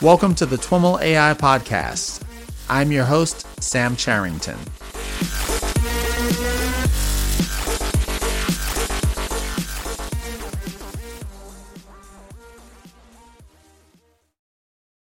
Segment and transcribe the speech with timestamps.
[0.00, 2.22] Welcome to the TWIML AI Podcast.
[2.68, 4.56] I'm your host, Sam Charrington.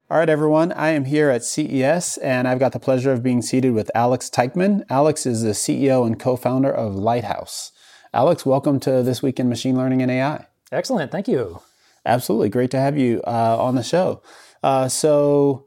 [0.08, 0.70] All right, everyone.
[0.70, 4.30] I am here at CES, and I've got the pleasure of being seated with Alex
[4.30, 4.84] Teichman.
[4.88, 7.72] Alex is the CEO and co founder of Lighthouse.
[8.14, 10.46] Alex, welcome to This Week in Machine Learning and AI.
[10.70, 11.10] Excellent.
[11.10, 11.62] Thank you.
[12.06, 12.48] Absolutely.
[12.48, 14.22] Great to have you uh, on the show.
[14.68, 15.64] Uh, so,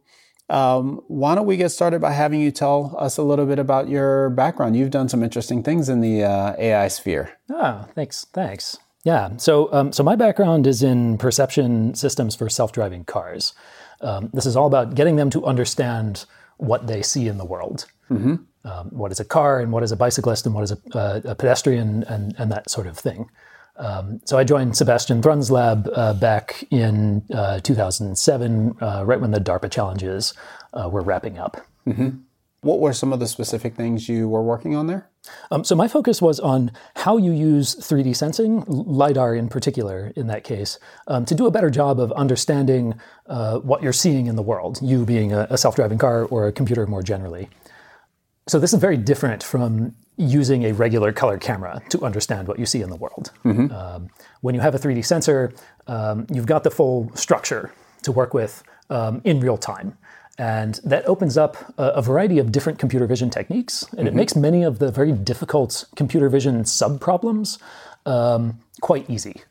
[0.48, 3.90] um, why don't we get started by having you tell us a little bit about
[3.90, 4.76] your background?
[4.76, 7.32] You've done some interesting things in the uh, AI sphere.
[7.50, 8.28] Ah, thanks.
[8.32, 8.78] Thanks.
[9.04, 9.36] Yeah.
[9.38, 13.56] So, um, so my background is in perception systems for self-driving cars.
[14.02, 16.26] Um, this is all about getting them to understand
[16.58, 17.88] what they see in the world.
[18.12, 18.36] Mm-hmm.
[18.66, 21.22] Um, what is a car and what is a bicyclist and what is a, uh,
[21.26, 23.32] a pedestrian and, and that sort of thing.
[23.78, 29.32] Um, so I joined Sebastian Thrun's lab uh, back in uh, 2007, uh, right when
[29.32, 30.34] the DARPA challenges
[30.74, 31.66] uh, were wrapping up.
[31.88, 32.18] Mm-hmm.
[32.62, 35.10] What were some of the specific things you were working on there?
[35.50, 40.28] Um, so my focus was on how you use 3D sensing, lidar in particular, in
[40.28, 44.36] that case, um, to do a better job of understanding uh, what you're seeing in
[44.36, 44.80] the world.
[44.82, 47.50] You being a, a self-driving car or a computer more generally.
[48.52, 52.66] So this is very different from using a regular color camera to understand what you
[52.66, 53.32] see in the world.
[53.46, 53.74] Mm-hmm.
[53.74, 54.10] Um,
[54.42, 55.54] when you have a 3D sensor,
[55.88, 59.98] um, you've got the full structure to work with um, in real time.
[60.38, 64.08] And that opens up a, a, variety of different computer vision techniques, and mm-hmm.
[64.08, 67.58] it makes many of the very difficult computer vision sub-problems
[68.06, 69.44] um, quite easy.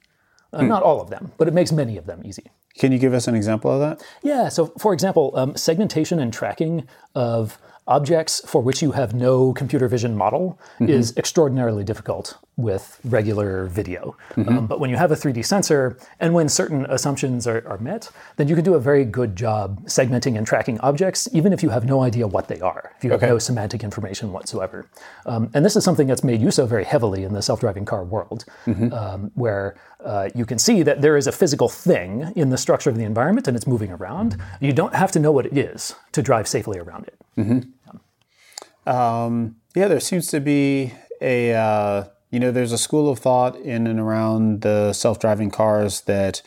[0.53, 0.69] Uh, mm.
[0.69, 2.51] Not all of them, but it makes many of them easy.
[2.77, 4.07] Can you give us an example of that?
[4.23, 4.51] Yeah.
[4.51, 9.89] So, for example, um, segmentation and tracking of objects for which you have no computer
[9.89, 10.89] vision model mm-hmm.
[10.89, 14.17] is extraordinarily difficult with regular video.
[14.37, 14.49] Mm-hmm.
[14.49, 18.11] Um, but when you have a 3D sensor and when certain assumptions are, are, met,
[18.37, 21.71] then you can do a very good job segmenting and tracking objects, even if you
[21.71, 23.31] have no idea what they are, if you have okay.
[23.31, 24.87] no semantic information whatsoever.
[25.27, 27.85] Um, and this is something that's made use of very heavily in the self driving
[27.85, 28.93] car world, mm-hmm.
[28.93, 32.91] um, where uh, you can see that there is a physical thing in the structure
[32.91, 34.37] of the environment and it's moving around.
[34.61, 37.19] You don't have to know what it is to drive safely around it.
[37.39, 38.91] Mm-hmm.
[38.91, 43.57] Um, yeah, there seems to be a, uh, you know, there's a school of thought
[43.57, 46.43] in and around the self driving cars that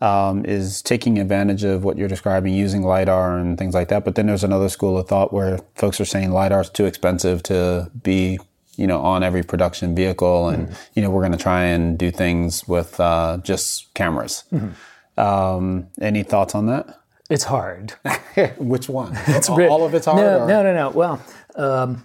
[0.00, 4.04] um, is taking advantage of what you're describing using LiDAR and things like that.
[4.04, 7.42] But then there's another school of thought where folks are saying LiDAR is too expensive
[7.44, 8.38] to be
[8.78, 11.96] you know on every production vehicle and mm you know we're going to try and
[11.98, 15.20] do things with uh, just cameras mm-hmm.
[15.20, 17.00] um, any thoughts on that
[17.30, 17.92] it's hard
[18.58, 20.48] which one it's all, all of it's hard no or?
[20.48, 21.22] no no no well
[21.54, 22.04] um,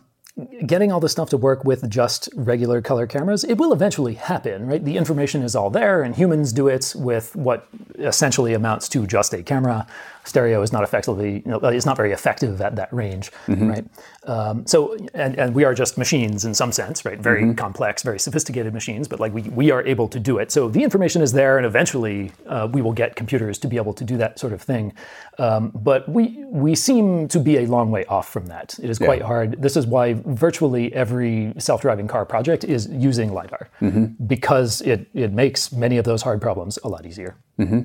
[0.66, 4.66] getting all this stuff to work with just regular color cameras, it will eventually happen,
[4.66, 4.84] right?
[4.84, 7.68] The information is all there, and humans do it with what
[8.00, 9.86] essentially amounts to just a camera
[10.24, 13.70] stereo is not effectively, you know, is not very effective at that range, mm-hmm.
[13.70, 13.86] right?
[14.26, 17.20] Um, so, and, and we are just machines in some sense, right?
[17.20, 17.54] Very mm-hmm.
[17.54, 20.52] complex, very sophisticated machines, but like we, we are able to do it.
[20.52, 23.94] So the information is there, and eventually uh, we will get computers to be able
[23.94, 24.94] to do that sort of thing.
[25.40, 28.78] Um, but we we seem to be a long way off from that.
[28.82, 29.28] It is quite yeah.
[29.28, 29.62] hard.
[29.62, 34.06] This is why virtually every self-driving car project is using lidar mm-hmm.
[34.26, 37.36] because it it makes many of those hard problems a lot easier.
[37.60, 37.82] Mm-hmm.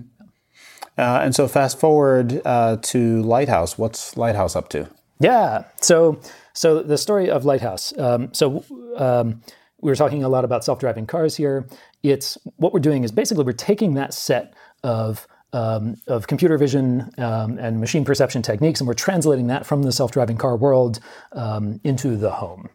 [0.98, 3.78] Uh, and so, fast forward uh, to Lighthouse.
[3.78, 4.88] What's Lighthouse up to?
[5.20, 5.64] Yeah.
[5.80, 6.20] So,
[6.52, 7.96] so the story of Lighthouse.
[7.96, 8.64] Um, so,
[8.96, 9.40] um,
[9.80, 11.66] we were talking a lot about self-driving cars here.
[12.02, 17.10] It's what we're doing is basically we're taking that set of um, of computer vision
[17.16, 21.00] um, and machine perception techniques, and we're translating that from the self-driving car world
[21.32, 22.68] um, into the home.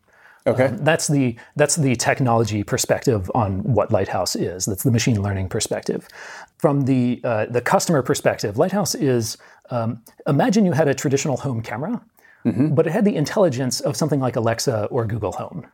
[0.46, 4.66] Okay, um, that's the that's the technology perspective on what Lighthouse is.
[4.66, 6.08] That's the machine learning perspective.
[6.58, 9.38] From the uh, the customer perspective, Lighthouse is
[9.70, 12.02] um, imagine you had a traditional home camera,
[12.46, 12.76] mm-hmm.
[12.76, 15.66] but it had the intelligence of something like Alexa or Google Home.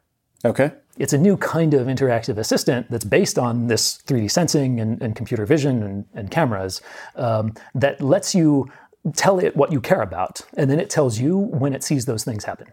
[0.45, 0.71] Okay.
[0.97, 5.15] It's a new kind of interactive assistant that's based on this 3D sensing and, and
[5.15, 6.81] computer vision and, and cameras
[7.15, 8.71] um, that lets you
[9.15, 12.23] tell it what you care about, and then it tells you when it sees those
[12.23, 12.67] things happen.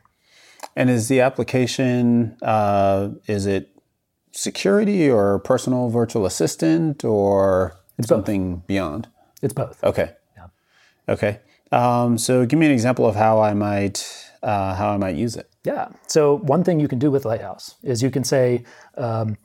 [0.77, 3.71] And is the application uh, is it
[4.33, 8.67] security or personal virtual assistant or it's something both.
[8.67, 9.09] beyond?
[9.43, 9.83] It's both.
[9.83, 10.13] Okay.
[10.37, 10.47] Yeah.
[11.09, 11.41] Okay.
[11.73, 14.07] Um, so give me an example of how I might
[14.43, 15.51] uh, how I might use it.
[15.65, 15.89] Yeah.
[16.07, 18.65] So one thing you can do with Lighthouse is you can say,
[18.97, 19.37] um,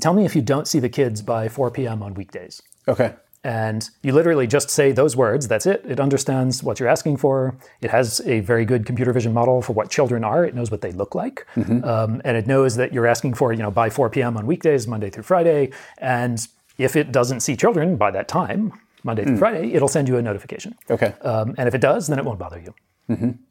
[0.00, 2.02] "Tell me if you don't see the kids by 4 p.m.
[2.02, 3.14] on weekdays." Okay.
[3.42, 5.48] And you literally just say those words.
[5.48, 5.82] That's it.
[5.88, 7.56] It understands what you're asking for.
[7.80, 10.44] It has a very good computer vision model for what children are.
[10.44, 11.82] It knows what they look like, mm-hmm.
[11.84, 14.36] um, and it knows that you're asking for you know by 4 p.m.
[14.36, 15.70] on weekdays, Monday through Friday.
[15.98, 16.46] And
[16.76, 18.72] if it doesn't see children by that time,
[19.04, 20.76] Monday through Friday, it'll send you a notification.
[20.90, 21.14] Okay.
[21.22, 22.74] Um, and if it does, then it won't bother you.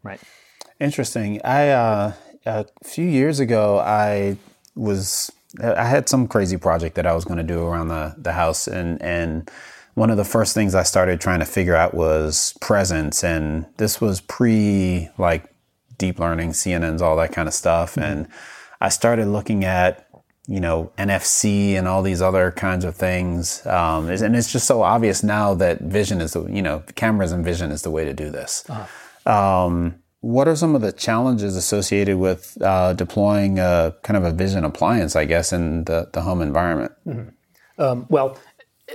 [0.03, 0.19] Right.
[0.79, 1.41] Interesting.
[1.43, 2.13] I uh,
[2.45, 4.37] a few years ago, I
[4.75, 5.31] was
[5.61, 8.67] I had some crazy project that I was going to do around the the house,
[8.67, 9.49] and and
[9.99, 13.99] one of the first things I started trying to figure out was presence, and this
[13.99, 15.53] was pre like
[15.97, 18.29] deep learning, CNNs, all that kind of stuff, and
[18.79, 20.07] I started looking at
[20.47, 24.83] you know NFC and all these other kinds of things, um, and it's just so
[24.83, 28.13] obvious now that vision is the you know cameras and vision is the way to
[28.13, 28.65] do this.
[29.25, 34.31] Um, what are some of the challenges associated with uh, deploying a kind of a
[34.31, 36.93] vision appliance, I guess, in the, the home environment?
[37.79, 38.37] Um, well,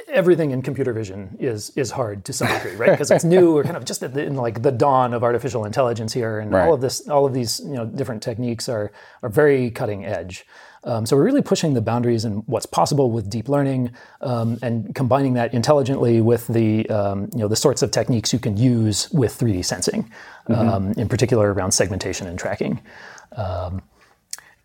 [0.08, 2.90] everything in computer vision is is hard to some degree, right?
[2.90, 3.54] Because it's new.
[3.54, 6.52] We're kind of just at the, in like the dawn of artificial intelligence here, and
[6.52, 6.66] Right.
[6.66, 8.92] all of this, all of these, you know, different techniques are
[9.22, 10.46] are very cutting edge.
[10.86, 14.94] Um, so we're really pushing the boundaries in what's possible with deep learning, um, and
[14.94, 19.10] combining that intelligently with the um, you know the sorts of techniques you can use
[19.10, 20.10] with 3D sensing,
[20.48, 22.80] um, in particular around segmentation and tracking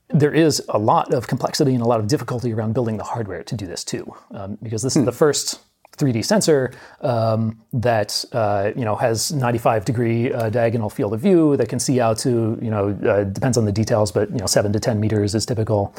[0.09, 3.43] there is a lot of complexity and a lot of difficulty around building the hardware
[3.43, 5.59] to do this too, um, because this is the first
[5.97, 6.71] 3D sensor
[7.01, 11.79] um, that uh, you know has 95 degree uh, diagonal field of view that can
[11.79, 14.79] see out to you know uh, depends on the details, but you know seven to
[14.79, 15.93] 10 meters is typical.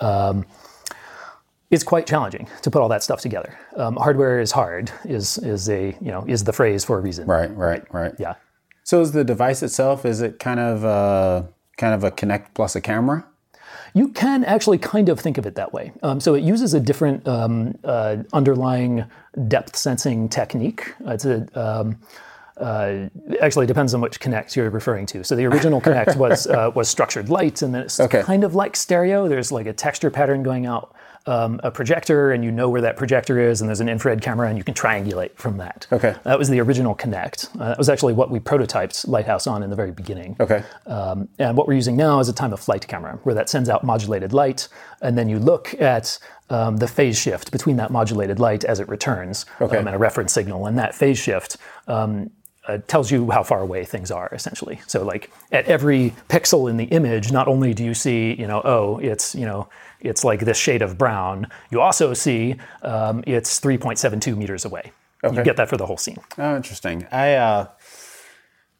[0.00, 0.44] Um,
[1.70, 3.58] it's quite challenging to put all that stuff together.
[3.76, 7.26] Um, hardware is hard is is a you know is the phrase for a reason.
[7.26, 8.14] Right, right, right.
[8.18, 8.34] Yeah.
[8.84, 10.04] So is the device itself?
[10.04, 13.26] Is it kind of a, kind of a Kinect plus a camera?
[13.94, 15.92] You can actually kind of think of it that way.
[16.02, 19.04] Um, so it uses a different um, uh, underlying
[19.48, 20.94] depth sensing technique.
[21.06, 21.98] Uh, It's a um,
[22.58, 23.08] uh,
[23.42, 25.22] actually depends on which Kinect you're referring to.
[25.24, 28.22] So the original Kinect was uh, was structured light, and then it's Okay.
[28.22, 29.28] kind of like stereo.
[29.28, 30.94] There's like a texture pattern going out
[31.26, 34.48] um, a projector, and you know where that projector is, and there's an infrared camera,
[34.48, 35.86] and you can triangulate from that.
[35.92, 36.14] Okay.
[36.24, 37.54] that was the original Kinect.
[37.60, 40.36] Uh, that was actually what we prototyped Lighthouse on in the very beginning.
[40.38, 40.62] Okay.
[40.86, 43.68] Um, and what we're using now is a time of flight camera, where that sends
[43.68, 44.68] out modulated light,
[45.02, 46.18] and then you look at
[46.48, 49.78] um, the phase shift between that modulated light as it returns, Okay.
[49.78, 50.66] um, and a reference signal.
[50.66, 51.56] And that phase shift
[51.88, 52.30] um,
[52.68, 54.80] uh, tells you how far away things are, essentially.
[54.86, 58.60] So, like at every pixel in the image, not only do you see, you know,
[58.64, 59.68] oh, it's you know,
[60.00, 61.48] it's like this shade of brown.
[61.70, 64.92] You also see um, it's 3.72 meters away.
[65.24, 66.18] You get that for the whole scene.
[66.38, 67.06] Oh, interesting.
[67.10, 67.66] I uh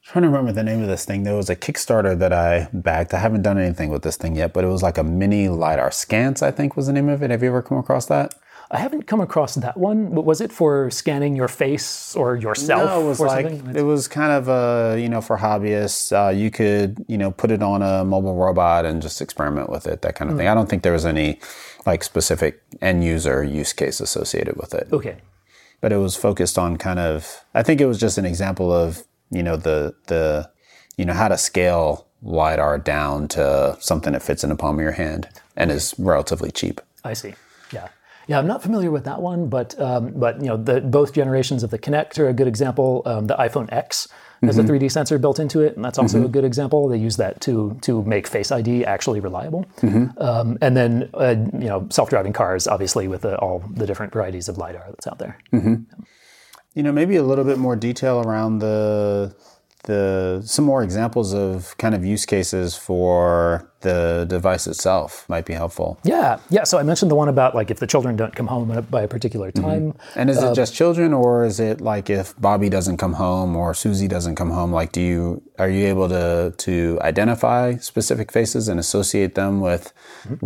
[0.05, 1.25] trying to remember the name of this thing.
[1.25, 3.13] There was a Kickstarter that I backed.
[3.13, 5.91] I haven't done anything with this thing yet, but it was like a mini lidar
[5.91, 6.43] scans.
[6.43, 7.31] I think was the name of it.
[7.31, 8.35] Have you ever come across that?
[8.71, 10.15] I haven't come across that one.
[10.15, 13.77] But was it for scanning your face or yourself No, it was or like something?
[13.77, 16.11] it was kind of a you know for hobbyists.
[16.13, 19.87] Uh, you could you know put it on a mobile robot and just experiment with
[19.87, 20.49] it, that kind of thing.
[20.49, 21.39] I don't think there was any
[21.87, 24.89] like specific end user use case associated with it.
[24.93, 25.17] Okay.
[25.81, 29.05] but it was focused on kind of i think it was just an example of
[29.31, 30.51] you know the the
[30.97, 34.83] you know how to scale lidar down to something that fits in the palm of
[34.83, 37.35] your hand and is relatively cheap I see.
[38.27, 38.37] Yeah.
[38.37, 41.63] Yeah, I'm not familiar with that one, but um, but you know, the, both generations
[41.63, 43.03] of the Kinect are a good example.
[43.07, 44.09] Um, the iPhone X
[44.43, 46.89] has a 3D sensor built into it, and that's also a good example.
[46.89, 49.65] They use that to to make Face ID actually reliable.
[50.19, 54.49] Um, and then uh, you know, self-driving cars, obviously, with the, all the different varieties
[54.49, 55.39] of lidar that's out there.
[56.75, 59.35] you know maybe a little bit more detail around the
[59.85, 65.55] the some more examples of kind of use cases for the device itself might be
[65.63, 66.65] helpful Yeah, yeah.
[66.71, 69.11] So I mentioned the one about like if the children don't come home by a
[69.17, 69.85] particular time.
[70.19, 73.69] and is it just children or is it like if bobby doesn't come home or
[73.85, 75.23] susie doesn't come home like do you
[75.63, 76.27] are you able to
[76.67, 76.75] to
[77.11, 77.63] identify
[77.93, 79.85] specific faces and associate them with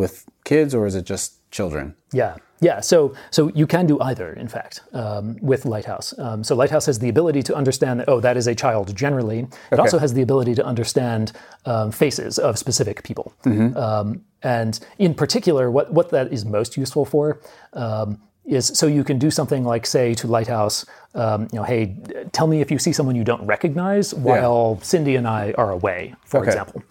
[0.03, 0.15] with
[0.51, 1.29] kids or is it just
[1.59, 2.35] children Yeah,
[2.69, 2.79] yeah.
[2.91, 2.99] So
[3.37, 6.09] so you can do either, in fact, um, with Lighthouse.
[6.19, 9.41] Um, so Lighthouse has the ability to understand that oh, that is a child generally.
[9.73, 11.33] It also has the ability to understand
[11.73, 13.30] um, faces of specific people.
[13.77, 17.41] Um, and in particular, what what that is most useful for.
[17.75, 20.85] Um, is so you can do something like say to Lighthouse,
[21.15, 21.97] um, you know, hey,
[22.33, 26.15] tell me if you see someone you don't recognize while Cindy and I are away,
[26.25, 26.49] for Okay.
[26.49, 26.83] example.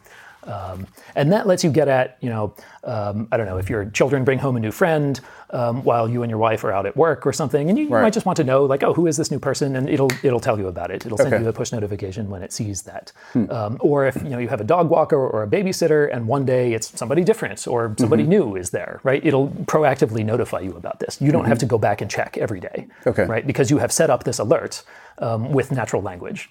[0.50, 2.54] Um, and that lets you get at, you know,
[2.84, 5.20] um, I don't know, if your children bring home a new friend
[5.52, 8.02] um, while you and your wife are out at work or something, and you Right.
[8.04, 9.76] might just want to know, like, oh, who is this new person?
[9.76, 11.06] And it'll it'll tell you about it.
[11.06, 11.44] It'll send Okay.
[11.44, 13.12] you a push notification when it sees that.
[13.36, 16.46] Um, or if you know you have a dog walker or a babysitter, and one
[16.46, 19.24] day it's somebody different or somebody new is there, right?
[19.26, 21.22] It'll proactively notify you about this.
[21.22, 23.26] You don't have to go back and check every day, Okay.
[23.26, 23.46] right?
[23.46, 24.84] Because you have set up this alert
[25.20, 26.50] um, with natural language.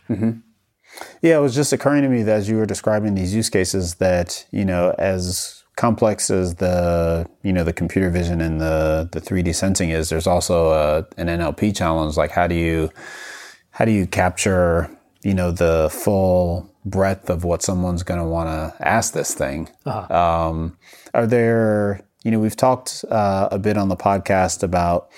[1.23, 3.97] Yeah, it was just occurring to me that as you were describing these use cases
[3.97, 9.21] that, you know, as complex as the you know the computer vision and the the
[9.21, 12.17] 3D sensing is, there's also a, an NLP challenge.
[12.17, 12.90] Like how do you
[13.71, 14.90] how do you capture
[15.23, 19.69] you know the full breadth of what someone's going to want to ask this thing?
[20.11, 20.76] Um,
[21.14, 25.11] are there you know we've talked uh, a bit on the podcast about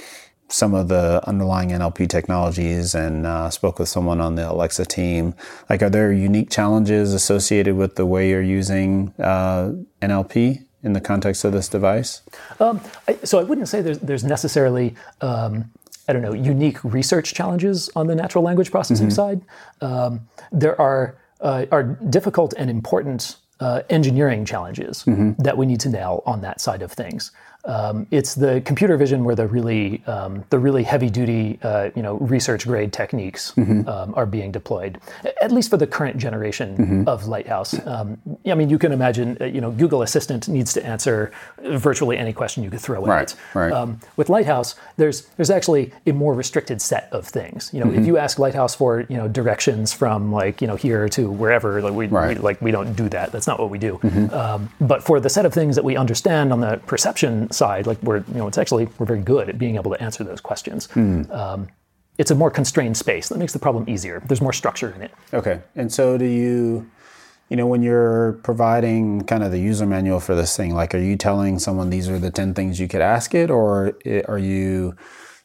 [0.52, 5.34] some of the underlying NLP technologies and uh, spoke with someone on the Alexa team.
[5.68, 11.00] Like, are there unique challenges associated with the way you're using uh, NLP in the
[11.00, 12.22] context of this device?
[12.58, 14.94] Um, I, so I wouldn't say there's, there's necessarily.
[15.20, 15.70] Um,
[16.08, 19.14] I don't know, unique research challenges on the natural language processing mm-hmm.
[19.14, 19.42] side.
[19.80, 25.40] Um, there are uh, are difficult and important uh, engineering challenges mm-hmm.
[25.42, 27.30] that we need to nail on that side of things.
[27.64, 32.02] Um, it's the computer vision where the really um, the really heavy duty uh, you
[32.02, 33.86] know research grade techniques mm-hmm.
[33.88, 34.98] um, are being deployed,
[35.42, 37.08] at least for the current generation mm-hmm.
[37.08, 37.74] of Lighthouse.
[37.86, 42.16] Um, I mean, you can imagine uh, you know Google Assistant needs to answer virtually
[42.16, 43.36] any question you could throw at right, it.
[43.54, 43.72] Right.
[43.72, 47.70] Um, with Lighthouse, there's there's actually a more restricted set of things.
[47.74, 48.00] You know, mm-hmm.
[48.00, 51.82] if you ask Lighthouse for you know directions from like you know here to wherever,
[51.82, 52.36] like we, right.
[52.38, 53.32] we like we don't do that.
[53.32, 53.98] That's not what we do.
[53.98, 54.34] Mm-hmm.
[54.34, 58.02] Um, but for the set of things that we understand on the perception side, like
[58.02, 60.88] we're, you know, it's actually, we're very good at being able to answer those questions.
[60.88, 61.30] Mm.
[61.30, 61.68] Um,
[62.18, 63.28] it's a more constrained space.
[63.28, 64.22] That makes the problem easier.
[64.26, 65.12] There's more structure in it.
[65.32, 65.60] Okay.
[65.74, 66.90] And so do you,
[67.48, 70.98] you know, when you're providing kind of the user manual for this thing, like, are
[70.98, 73.96] you telling someone these are the 10 things you could ask it, or
[74.28, 74.94] are you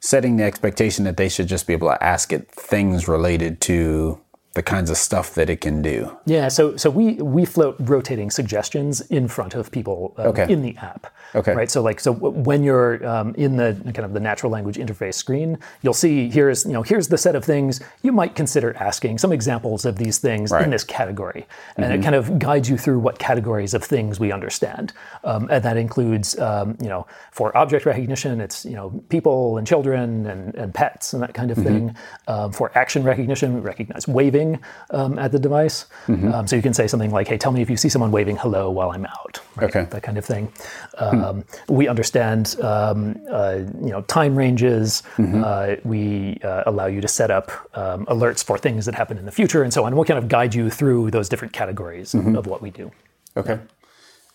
[0.02, 4.20] setting the expectation that they should just be able to ask it things related to
[4.56, 6.18] the kinds of stuff that it can do.
[6.26, 10.52] Yeah, so so we we float rotating suggestions in front of people um, okay.
[10.52, 11.14] in the app.
[11.36, 11.54] Okay.
[11.54, 11.70] Right.
[11.70, 15.60] So like so when you're um, in the kind of the natural language interface screen,
[15.82, 19.18] you'll see here's you know here's the set of things you might consider asking.
[19.18, 20.64] Some examples of these things right.
[20.64, 21.46] in this category,
[21.76, 22.00] and mm-hmm.
[22.00, 24.94] it kind of guides you through what categories of things we understand,
[25.26, 29.68] um, and that includes um, you know for object recognition, it's you know people and
[29.68, 31.88] children and, and pets and that kind of mm-hmm.
[31.88, 31.96] thing.
[32.30, 35.86] Um, for action recognition, we recognize waving waving um, at the device.
[36.08, 36.32] Mm-hmm.
[36.32, 38.38] Um, so you can say something like, "Hey, tell me if you see someone waving
[38.38, 39.70] hello while I'm out." Right?
[39.70, 40.52] Okay, that kind of thing.
[40.98, 41.74] Um, hmm.
[41.74, 45.04] We understand, um, uh, you know, time ranges.
[45.18, 45.44] Mm-hmm.
[45.44, 49.26] Uh, we uh, allow you to set up um, alerts for things that happen in
[49.26, 49.96] the future, and so on.
[49.96, 52.36] We'll kind of guide you through those different categories mm-hmm.
[52.36, 52.92] of what we do.
[53.38, 53.60] Okay.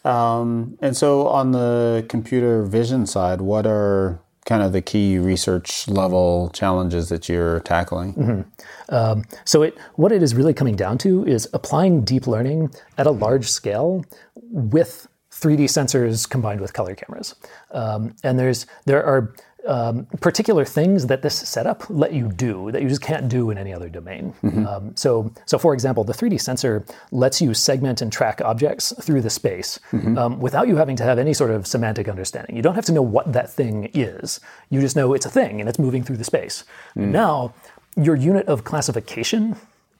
[0.02, 4.18] Um, and so on the computer vision side, what are
[4.50, 8.14] kind of the key research level challenges that you're tackling?
[8.14, 8.94] Mm-hmm.
[8.94, 13.06] Um, so, it, what it is really coming down to is applying deep learning at
[13.06, 14.04] a large scale
[14.34, 17.36] with 3D sensors combined with color cameras.
[17.70, 19.32] Um, and there's there are
[19.66, 23.58] um, particular things that this setup let you do that you just can't do in
[23.58, 24.34] any other domain.
[24.42, 24.66] Mm-hmm.
[24.66, 29.20] Um, so, so for example, the 3D sensor lets you segment and track objects through
[29.20, 30.16] the space mm-hmm.
[30.16, 32.56] um, without you having to have any sort of semantic understanding.
[32.56, 34.40] You don't have to know what that thing is.
[34.70, 36.64] You just know it's a thing and it's moving through the space.
[36.96, 37.10] Mm.
[37.10, 37.54] Now,
[37.96, 39.56] your unit of classification,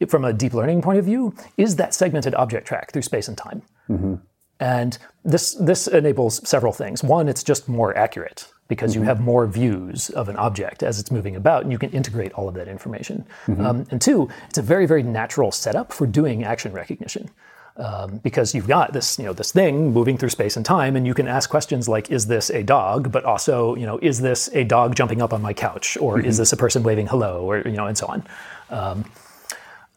[0.08, 3.36] from a deep learning point of view, is that segmented object track through space and
[3.36, 3.62] time.
[3.88, 4.14] Mm-hmm.
[4.60, 7.02] And this this enables several things.
[7.02, 9.02] One, it's just more accurate because mm-hmm.
[9.02, 12.32] you have more views of an object as it's moving about, and you can integrate
[12.32, 13.26] all of that information.
[13.46, 13.66] Mm-hmm.
[13.66, 17.28] Um, and two, it's a very, very natural setup for doing action recognition.
[17.76, 21.06] Um, because you've got this, you know, this thing moving through space and time, and
[21.06, 24.50] you can ask questions like, "Is this a dog?" But also, you know, "Is this
[24.52, 26.28] a dog jumping up on my couch?" Or mm-hmm.
[26.28, 28.22] "Is this a person waving hello?" Or you know, and so on.
[28.70, 29.04] Um,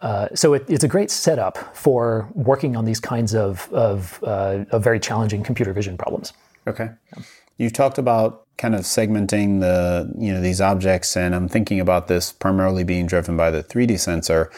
[0.02, 4.66] uh, so it, it's a great setup for working on these kinds of of, uh,
[4.72, 6.32] of very challenging computer vision problems.
[6.68, 6.90] Okay.
[7.18, 7.24] Yeah.
[7.58, 12.08] You talked about kind of segmenting the you know these objects, and I'm thinking about
[12.08, 14.52] this primarily being driven by the 3D sensor.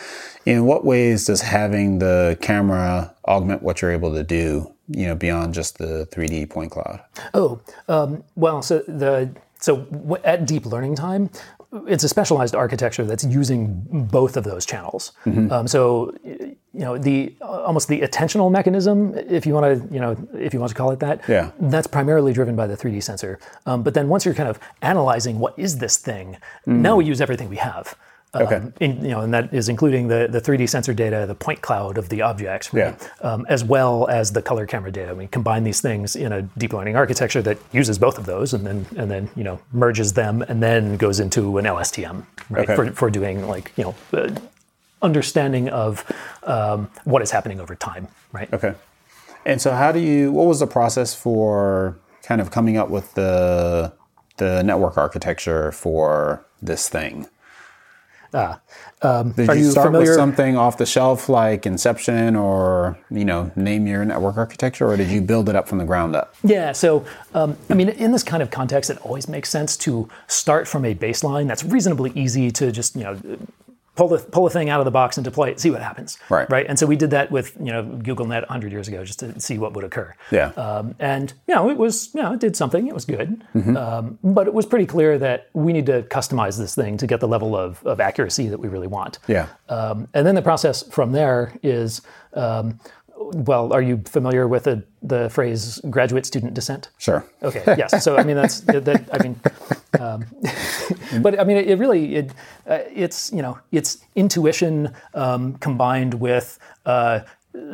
[0.45, 4.71] In what ways does having the camera augment what you're able to do?
[4.87, 7.01] You know, beyond just the 3D point cloud.
[7.33, 11.31] Oh, um, well, so the so at deep learning time,
[11.87, 15.11] it's a specialized architecture that's using both of those channels.
[15.25, 15.51] Mm-hmm.
[15.51, 16.15] Um, so,
[16.75, 20.59] you know, the almost the attentional mechanism, if you want to, you know, if you
[20.59, 21.51] want to call it that, yeah.
[21.61, 23.39] that's primarily driven by the 3D sensor.
[23.65, 26.73] Um, but then once you're kind of analyzing what is this thing, mm.
[26.73, 27.95] now we use everything we have.
[28.35, 28.55] Okay.
[28.55, 31.61] Um, in, you know, and that is including the, the 3D sensor data, the point
[31.61, 32.93] cloud of the objects, right?
[32.99, 33.27] yeah.
[33.31, 35.15] um, as well as the color camera data.
[35.15, 38.67] We combine these things in a deep learning architecture that uses both of those, and
[38.67, 42.69] then and then you know merges them, and then goes into an LSTM, right?
[42.69, 42.75] Okay.
[42.75, 44.35] For, for doing like you know uh,
[45.01, 46.09] understanding of
[46.43, 48.51] um, what is happening over time, right?
[48.53, 48.73] Okay.
[49.45, 50.31] And so, how do you?
[50.31, 53.93] What was the process for kind of coming up with the
[54.37, 57.27] the network architecture for this thing?
[58.33, 58.59] Ah,
[59.01, 60.09] um, Did you, you start familiar?
[60.09, 64.97] with something off the shelf like Inception or you know name your network architecture, or
[64.97, 66.35] did you build it up from the ground up?
[66.43, 70.09] Yeah, so um, I mean, in this kind of context, it always makes sense to
[70.27, 73.19] start from a baseline that's reasonably easy to just you know
[73.95, 76.17] pull the pull a thing out of the box and deploy it, see what happens.
[76.29, 76.49] Right.
[76.49, 76.65] Right.
[76.67, 79.57] And so we did that with you know GoogLeNet 100 years ago just to see
[79.57, 80.13] what would occur.
[80.31, 80.47] Yeah.
[80.57, 82.87] Um, and you know, it was you know it did something.
[82.87, 83.77] It was good, Mm-hmm.
[83.77, 87.19] um, but it was pretty clear that we need to customize this thing to get
[87.19, 89.19] the level of, of accuracy that we really want.
[89.27, 89.47] Yeah.
[89.69, 92.01] Um, and then the process from there is,
[92.33, 92.79] um,
[93.17, 96.89] well, are you familiar with the, the phrase graduate student descent?
[96.97, 97.25] Sure.
[97.43, 97.63] Okay.
[97.77, 98.03] Yes.
[98.03, 99.05] So I mean, that's that.
[99.11, 99.39] I mean,
[99.99, 100.25] um,
[101.21, 102.31] but I mean, it, it really it
[102.67, 107.21] uh, it's you know it's intuition um, combined with uh,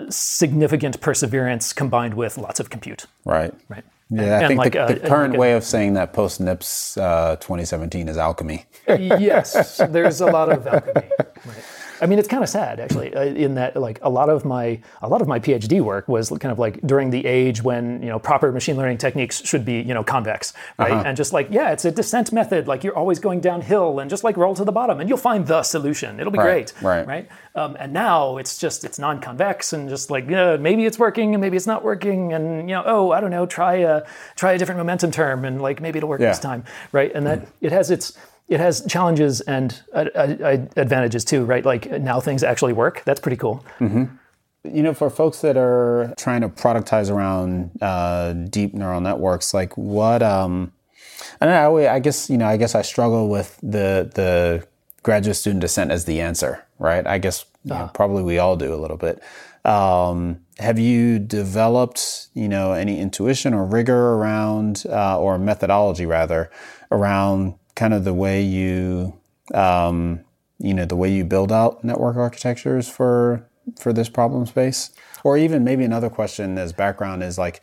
[0.09, 3.05] significant perseverance combined with lots of compute.
[3.25, 3.53] Right.
[3.69, 3.83] Right.
[4.13, 6.41] Yeah, I And think like the, and current like a- way of saying that post
[6.41, 8.65] NIPS uh, 2017 is alchemy.
[8.87, 11.07] yes, there's a lot of alchemy.
[11.45, 11.63] Right.
[12.01, 14.79] I mean, it's kind of sad actually, uh, in that like a lot of my
[15.01, 18.09] a lot of my PhD work was kind of like during the age when you
[18.09, 21.05] know proper machine learning techniques should be you know convex, right?
[21.05, 22.67] And just like yeah, it's a descent method.
[22.67, 25.45] Like you're always going downhill, and just like roll to the bottom, and you'll find
[25.45, 26.19] the solution.
[26.19, 27.07] It'll be Right, great, right.
[27.07, 27.29] Right.
[27.53, 31.41] Um, and now it's just it's non-convex, and just like yeah, maybe it's working, and
[31.41, 34.01] maybe it's not working, and you know oh I don't know, try a
[34.35, 37.11] try a different momentum term, and like maybe it'll work this time, right?
[37.13, 38.17] And that it has its
[38.51, 41.63] it has challenges and uh, uh, advantages too, right?
[41.63, 43.01] Like now things actually work.
[43.05, 43.65] That's pretty cool.
[43.79, 49.75] You know, for folks that are trying to productize around uh, deep neural networks, like
[49.77, 50.21] what?
[50.21, 50.73] Um,
[51.39, 51.77] I don't know.
[51.77, 52.45] I, I guess you know.
[52.45, 54.67] I guess I struggle with the the
[55.01, 57.07] graduate student descent as the answer, right?
[57.07, 59.23] I guess you know, probably we all do a little bit.
[59.63, 66.51] Um, have you developed, you know, any intuition or rigor around, uh, or methodology rather,
[66.91, 69.19] around kind of the way you,
[69.53, 70.21] um,
[70.59, 73.47] you know, the way you build out network architectures for
[73.79, 74.91] for this problem space?
[75.23, 77.61] Or even maybe another question as background is like,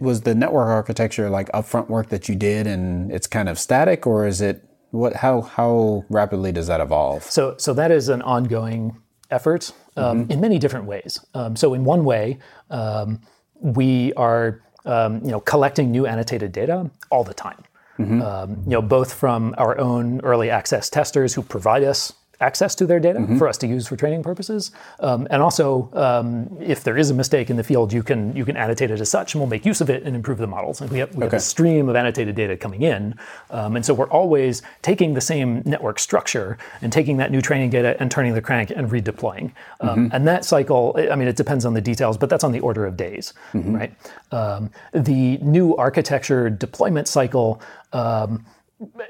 [0.00, 4.06] was the network architecture like upfront work that you did and it's kind of static,
[4.06, 5.16] or is it what?
[5.16, 7.24] How how rapidly does that evolve?
[7.24, 8.96] So, so that is an ongoing
[9.30, 11.20] effort um, in many different ways.
[11.34, 12.38] Um, so, in one way,
[12.70, 13.20] um,
[13.60, 17.62] we are um, you know collecting new annotated data all the time.
[17.98, 22.86] Um, you know, both from our own early access testers who provide us access to
[22.86, 26.96] their data for us to use for training purposes, um, and also um, if there
[26.96, 29.40] is a mistake in the field, you can you can annotate it as such, and
[29.40, 30.80] we'll make use of it and improve the models.
[30.80, 33.16] And we have, we have a stream of annotated data coming in,
[33.50, 37.70] um, and so we're always taking the same network structure and taking that new training
[37.70, 39.50] data and turning the crank and redeploying.
[39.80, 42.60] Um, And that cycle, I mean, it depends on the details, but that's on the
[42.60, 43.92] order of days, right?
[44.30, 47.60] Um, the new architecture deployment cycle.
[47.92, 48.44] Um,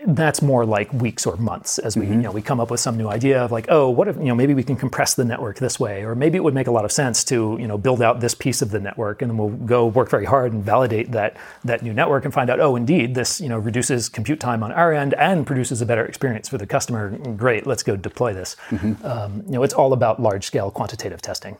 [0.06, 2.96] that's more like weeks or months as we you know we come up with some
[2.96, 5.58] new idea of like oh what if you know maybe we can compress the network
[5.58, 8.00] this way or maybe it would make a lot of sense to you know build
[8.00, 11.12] out this piece of the network and then we'll go work very hard and validate
[11.12, 14.62] that that new network and find out oh indeed this you know reduces compute time
[14.62, 17.10] on our end and produces a better experience for the customer.
[17.36, 18.56] Great let's go deploy this.
[19.04, 21.58] Um, you know it's all about large scale quantitative testing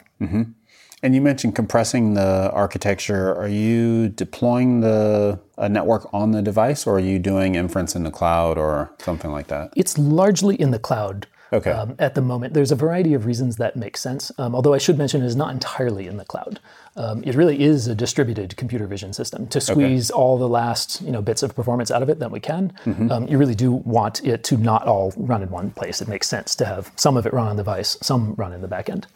[1.02, 3.34] And you mentioned compressing the architecture.
[3.34, 8.02] Are you deploying the a network on the device, or are you doing inference in
[8.04, 9.72] the cloud, or something like that?
[9.76, 11.70] It's largely in the cloud Okay.
[11.70, 12.52] um, at the moment.
[12.54, 15.34] There's a variety of reasons that make sense, um, although I should mention it is
[15.36, 16.60] not entirely in the cloud.
[16.96, 21.10] Um, it really is a distributed computer vision system to squeeze all the last you
[21.12, 22.72] know bits of performance out of it that we can.
[23.10, 26.02] Um, you really do want it to not all run in one place.
[26.02, 28.60] It makes sense to have some of it run on the device, some run in
[28.62, 29.06] the back end.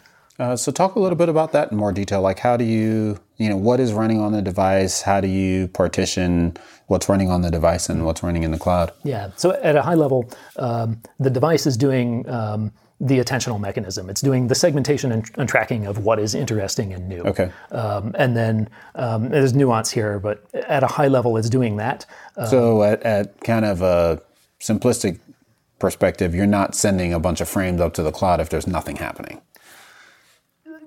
[0.43, 2.21] Uh, so talk a little bit about that in more detail.
[2.21, 5.01] Like, how do you, you know, what is running on the device?
[5.01, 6.57] How do you partition
[6.89, 8.91] what's running on the device and what's running in the cloud?
[9.05, 9.31] Yeah.
[9.37, 14.11] So at a high level, um, the device is doing um, the attentional mechanism.
[14.11, 17.23] It's doing the segmentation and, and tracking of what is interesting and new.
[17.23, 17.53] Okay.
[17.71, 22.05] Um, and then um, there's nuance here, but at a high level, it's doing that.
[22.51, 24.21] so at, at kind of a
[24.61, 25.21] simplistic
[25.79, 28.97] perspective, you're not sending a bunch of frames up to the cloud if there's nothing
[28.97, 29.41] happening.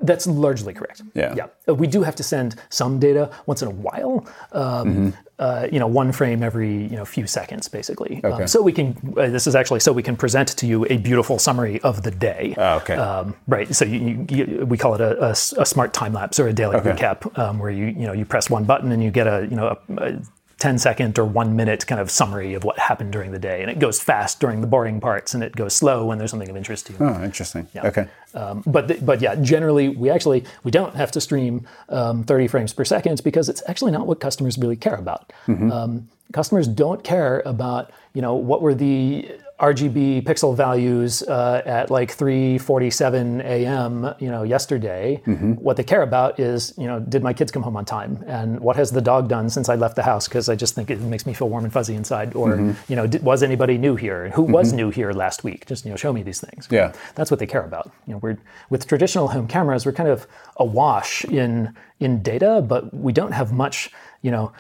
[0.06, 1.02] That's largely correct.
[1.14, 1.34] Yeah.
[1.36, 1.48] Yeah.
[1.68, 4.26] Uh, We do have to send some data once in a while.
[4.52, 8.22] Um, uh, you know, one frame every you know few seconds, basically.
[8.24, 8.48] Um, Okay.
[8.48, 8.96] so we can.
[9.18, 12.12] Uh, this is actually so we can present to you a beautiful summary of the
[12.12, 12.54] day.
[12.58, 12.96] Oh, okay.
[12.96, 13.74] Um, right.
[13.76, 16.78] So you, you, you, we call it a a smart time lapse or a daily
[16.78, 19.56] recap, um, where you you know you press one button and you get a you
[19.58, 20.20] know a, a
[20.66, 23.70] 10 second or one minute kind of summary of what happened during the day, and
[23.70, 26.58] it goes fast during the boring parts, and it goes slow when there's something of
[26.58, 26.98] interest to you.
[27.02, 27.68] Oh, interesting.
[27.86, 28.08] Okay.
[28.34, 32.48] Um, but th- but yeah, generally we actually we don't have to stream um, 30
[32.48, 35.32] frames per second because it's actually not what customers really care about.
[35.72, 41.90] Um, customers don't care about you know what were the RGB pixel values uh, at
[41.90, 44.14] like 3:47 a.m.
[44.20, 45.22] You know, yesterday.
[45.26, 45.54] Mm-hmm.
[45.54, 48.60] What they care about is, you know, did my kids come home on time, and
[48.60, 50.28] what has the dog done since I left the house?
[50.28, 52.36] Because I just think it makes me feel warm and fuzzy inside.
[52.36, 52.92] Or, mm-hmm.
[52.92, 54.30] you know, did, was anybody new here?
[54.32, 54.52] Who mm-hmm.
[54.52, 55.66] was new here last week?
[55.66, 56.68] Just you know, show me these things.
[56.70, 56.94] Yeah.
[57.16, 57.92] That's what they care about.
[58.08, 58.38] You know, we're
[58.70, 63.54] with traditional home cameras, we're kind of awash in in data, but we don't have
[63.54, 63.90] much,
[64.26, 64.52] you know,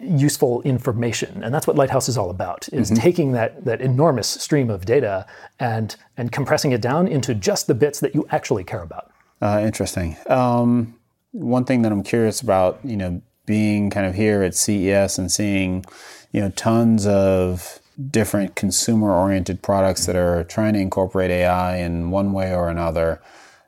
[0.00, 1.44] useful information.
[1.44, 5.26] And that's what Lighthouse is all about: is taking that that enormous stream of data
[5.58, 9.12] and and compressing it down into just the bits that you actually care about.
[9.42, 10.16] Uh, interesting.
[10.26, 10.94] Um,
[11.32, 15.30] one thing that I'm curious about, you know, being kind of here at CES and
[15.30, 15.84] seeing,
[16.32, 17.78] you know, tons of
[18.10, 23.20] different consumer-oriented products that are trying to incorporate AI in one way or another.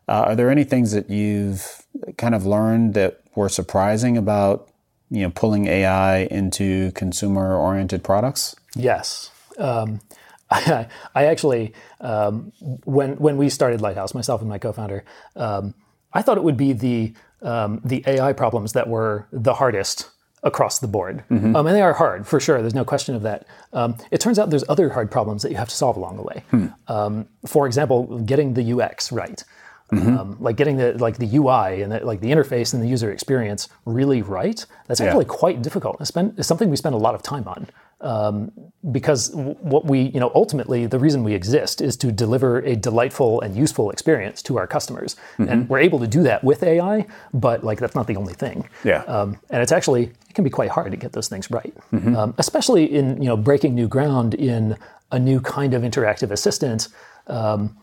[0.09, 1.85] Uh, are there any things that you've
[2.17, 4.69] kind of learned that were surprising about,
[5.13, 8.57] you know, pulling AI into consumer-oriented products?
[8.75, 9.31] Yes.
[9.59, 10.01] Um,
[10.51, 12.53] I, I actually, um,
[12.85, 15.05] when when we started Lighthouse, myself and my co-founder,
[15.37, 15.75] um,
[16.13, 20.11] I thought it would be the um, the AI problems that were the hardest
[20.43, 22.61] across the board, um, and they are hard for sure.
[22.61, 23.47] There's no question of that.
[23.73, 26.23] Um, it turns out there's other hard problems that you have to solve along the
[26.23, 26.43] way.
[26.89, 29.45] Um, for example, getting the UX right.
[29.93, 33.13] Um, like getting the like the UI and the, like the interface and the user
[33.13, 34.65] experience really right.
[34.87, 36.01] That's actually quite difficult.
[36.01, 37.67] It's, been, it's something we spend a lot of time on
[38.03, 38.51] um,
[38.91, 42.75] because w- what we you know ultimately the reason we exist is to deliver a
[42.75, 47.07] delightful and useful experience to our customers, and we're able to do that with AI.
[47.33, 48.69] But like that's not the only thing.
[48.85, 49.03] Yeah.
[49.05, 52.35] Um, and it's actually it can be quite hard to get those things right, um,
[52.39, 54.77] especially in you know breaking new ground in
[55.11, 56.89] a new kind of interactive assistant.
[57.27, 57.77] Um,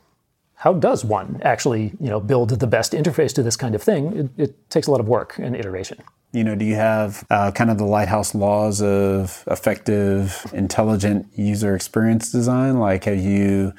[0.60, 4.30] how does one actually you know build the best interface to this kind of thing?
[4.38, 5.98] It, it takes a lot of work and iteration.
[6.34, 11.76] You know, do you have uh, kind of the lighthouse laws of effective, intelligent user
[11.76, 12.78] experience design?
[12.78, 13.74] Like, have you,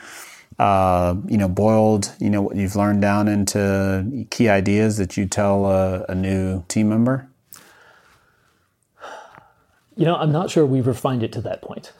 [0.59, 5.27] uh, you know, boiled, you know, what you've learned down into key ideas that you
[5.27, 7.29] tell a, a new team member?
[9.97, 11.93] You know, I'm not sure we've refined it to that point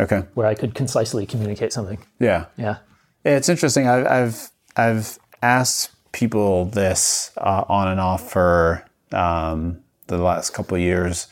[0.00, 0.24] Okay.
[0.34, 1.98] where I could concisely communicate something.
[2.18, 2.46] Yeah.
[2.58, 2.78] Yeah.
[3.26, 3.88] It's interesting.
[3.88, 10.76] I've I've, I've asked people this uh, on and off for um, the last couple
[10.76, 11.26] of years.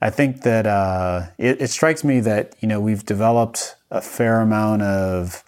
[0.00, 4.40] I think that uh, it, it strikes me that you know we've developed a fair
[4.40, 5.44] amount of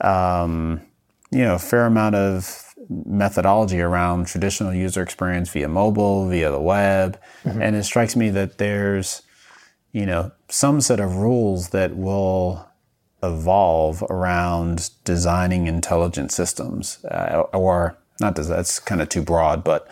[0.00, 0.80] um,
[1.30, 6.60] you know a fair amount of methodology around traditional user experience via mobile, via the
[6.60, 9.22] web, and it strikes me that there's
[9.92, 12.68] you know some set of rules that will
[13.24, 19.88] evolve around designing intelligent systems, uh, or not does that's kind of too broad, but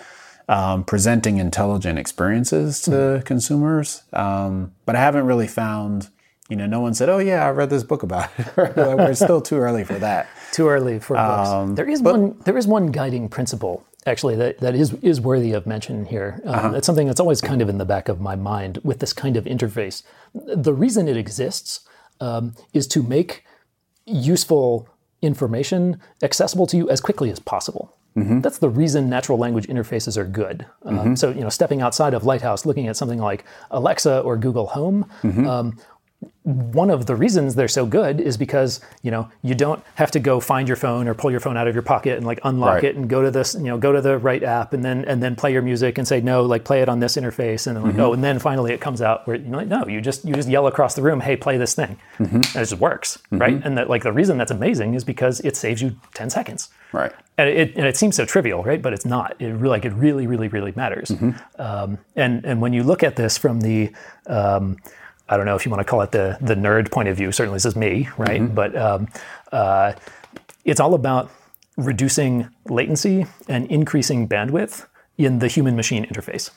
[0.48, 4.02] um, presenting intelligent experiences to consumers.
[4.12, 6.10] Um, but I haven't really found,
[6.48, 9.40] you know, no one said, "Oh yeah, I read this book about it." We're still
[9.40, 10.28] too early for that.
[10.52, 11.76] Too early for books.
[11.76, 12.38] There is one.
[12.44, 16.40] There is one guiding principle actually that, that is is worthy of mention here.
[16.44, 19.12] Um, It's something that's always kind of in the back of my mind with this
[19.12, 20.02] kind of interface.
[20.34, 21.80] The reason it exists
[22.26, 23.30] um, is to make
[24.06, 24.88] useful
[25.20, 27.84] information accessible to you as quickly as possible.
[28.44, 30.66] That's the reason natural language interfaces are good.
[30.84, 34.66] Um, So, you know, stepping outside of Lighthouse, looking at something like Alexa or Google
[34.78, 34.98] Home,
[35.52, 35.66] um,
[36.44, 40.18] one of the reasons they're so good is because you know you don't have to
[40.20, 42.74] go find your phone or pull your phone out of your pocket and like unlock
[42.74, 42.84] Right.
[42.84, 45.22] it and go to this you know go to the right app and then and
[45.22, 47.84] then play your music and say no like play it on this interface and then
[47.84, 50.34] like oh and then finally it comes out where you're like no you just you
[50.34, 53.78] just yell across the room hey play this thing and it just works right and
[53.78, 57.12] that like the reason that's amazing is because it saves you 10 seconds Right.
[57.38, 58.82] and it, and it seems so trivial, right?
[58.82, 59.34] But it's not.
[59.40, 61.10] It really, like it really, really, really matters.
[61.58, 63.90] Um, and and when you look at this from the,
[64.26, 64.76] um,
[65.28, 67.32] I don't know if you want to call it the the nerd point of view.
[67.32, 68.40] Certainly, this is me, right?
[68.54, 69.08] But um,
[69.52, 69.92] uh,
[70.64, 71.30] it's all about
[71.76, 76.50] reducing latency and increasing bandwidth in the human-machine interface.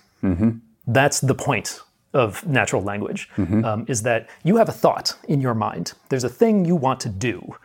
[0.88, 1.80] That's the point
[2.14, 3.30] of natural language
[3.66, 5.94] um, is that you have a thought in your mind.
[6.10, 7.56] There's a thing you want to do,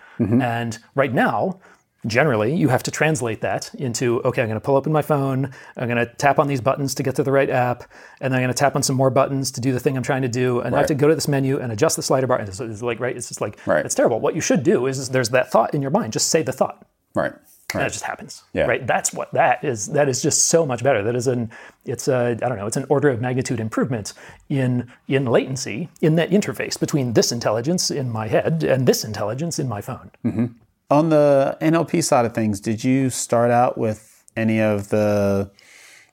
[0.42, 1.60] and right now
[2.06, 5.50] generally you have to translate that into okay i'm going to pull open my phone
[5.76, 7.84] i'm going to tap on these buttons to get to the right app
[8.20, 10.02] and then i'm going to tap on some more buttons to do the thing i'm
[10.02, 12.26] trying to do and i have to go to this menu and adjust the slider
[12.26, 13.84] bar and it's, it's like right it's just like Right.
[13.84, 16.28] it's terrible what you should do is, is there's that thought in your mind just
[16.28, 17.32] say the thought Right.
[17.32, 17.40] and
[17.74, 17.86] Right.
[17.86, 18.64] it just happens Yeah.
[18.64, 21.50] right that's what that is that is just so much better that is an
[21.84, 24.14] it's a i don't know it's an order of magnitude improvement
[24.48, 29.58] in in latency in that interface between this intelligence in my head and this intelligence
[29.58, 30.46] in my phone mm-hmm.
[30.90, 35.50] On the NLP side of things, did you start out with any of the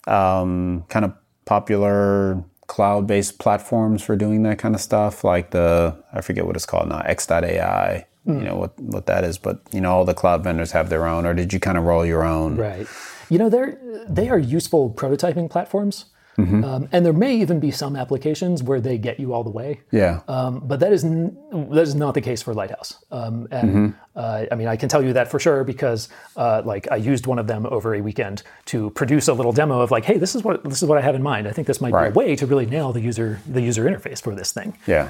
[0.05, 1.13] um, kind of
[1.45, 6.65] popular cloud-based platforms for doing that kind of stuff, like the I forget what it's
[6.65, 9.37] called now, X.AI you know what what that is.
[9.37, 11.85] But you know, all the cloud vendors have their own, or did you kind of
[11.85, 12.57] roll your own?
[12.57, 12.87] Right.
[13.29, 16.05] You know, they're they are useful prototyping platforms.
[16.39, 19.79] Um, and there may even be some applications where they get you all the way.
[19.91, 20.19] Yeah.
[20.27, 21.35] Um, but that is n-
[21.71, 23.03] that is not the case for Lighthouse.
[23.11, 26.87] Um, and uh, I mean, I can tell you that for sure because uh, like
[26.91, 30.05] I used one of them over a weekend to produce a little demo of like,
[30.05, 31.47] hey, this is what this is what I have in mind.
[31.47, 32.09] I think this might Right.
[32.13, 34.77] be a way to really nail the user the user interface for this thing.
[34.85, 35.09] yeah.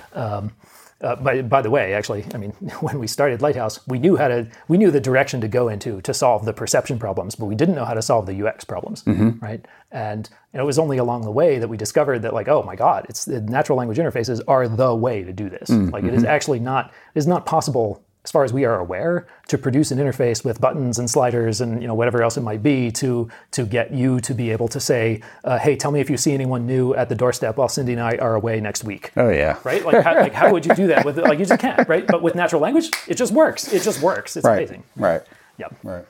[0.99, 4.27] Uh, by, by the way, actually, I mean, when we started Lighthouse, we knew how
[4.27, 7.55] to, we knew the direction to go into to solve the perception problems, but we
[7.55, 9.37] didn't know how to solve the UX problems, mm-hmm.
[9.43, 9.63] right?
[9.91, 12.75] And, and it was only along the way that we discovered that, like, oh my
[12.75, 15.69] God, it's the natural language interfaces are the way to do this.
[15.69, 16.17] Mm, like, it mm-hmm.
[16.17, 19.89] is actually not, it is not possible, as far as we are aware, to produce
[19.89, 23.29] an interface with buttons and sliders and you know whatever else it might be to
[23.51, 26.33] to get you to be able to say, uh, hey, tell me if you see
[26.33, 29.57] anyone new at the doorstep while Cindy and I are away next week oh yeah.
[29.63, 29.85] right?
[29.85, 32.05] Like how, like how would you do that with like you just can't, right?
[32.05, 33.71] But with natural language, it just works.
[33.71, 34.35] It just works.
[34.35, 34.57] It's Right.
[34.57, 34.83] amazing.
[34.97, 35.21] Right.
[35.57, 35.77] Yep.
[35.83, 36.05] Right.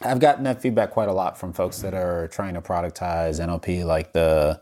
[0.00, 3.84] I've gotten that feedback quite a lot from folks that are trying to productize NLP.
[3.84, 4.60] Like the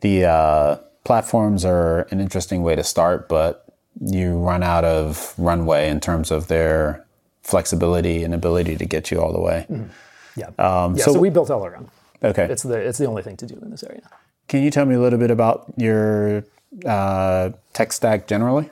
[0.00, 3.67] the uh, platforms are an interesting way to start, but
[4.00, 7.04] you run out of runway in terms of their
[7.42, 9.66] flexibility and ability to get you all the way.
[10.36, 10.50] Yeah.
[10.58, 11.04] yeah.
[11.04, 11.88] so- So, we built all around.
[12.22, 12.44] Okay.
[12.50, 14.02] It's the it's the only thing to do in this area.
[14.48, 16.42] Can you tell me a little bit about your
[16.84, 18.70] uh, tech stack generally?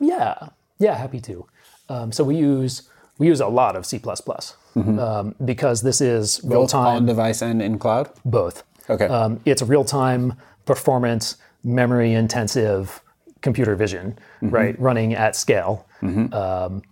[0.00, 0.48] Yeah.
[0.78, 0.94] Yeah.
[0.94, 1.46] Happy to.
[1.88, 2.82] Um, so we use
[3.18, 4.00] we use a lot of C
[4.76, 6.84] um, because this is real time.
[6.84, 8.10] Both on device and in cloud?
[8.24, 8.62] both.
[8.90, 9.06] Okay.
[9.06, 10.34] Um, it's real time
[10.66, 13.00] performance, memory intensive
[13.44, 14.74] computer vision, right?
[14.80, 15.86] Running at scale.
[16.02, 16.82] Um,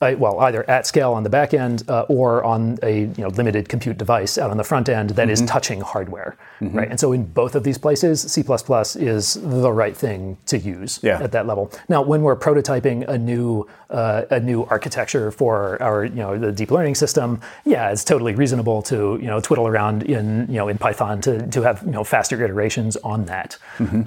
[0.00, 3.28] I, well, either at scale on the back end uh, or on a you know
[3.40, 6.90] limited compute device out on the front end that is touching hardware, right?
[6.90, 11.22] And so in both of these places, C++ is the right thing to use Yeah.
[11.22, 11.70] at that level.
[11.88, 16.52] Now, when we're prototyping a new uh, a new architecture for our you know the
[16.60, 17.28] deep learning system,
[17.64, 21.32] yeah, it's totally reasonable to you know twiddle around in you know in Python to
[21.54, 23.50] to have you know faster iterations on that.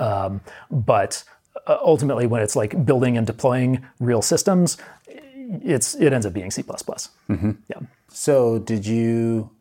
[0.09, 1.23] Um, but
[1.65, 4.77] uh, ultimately, when it's like building and deploying real systems,
[5.63, 6.63] it's it ends up being C++.
[7.29, 7.79] Yeah.
[8.09, 9.51] So, did you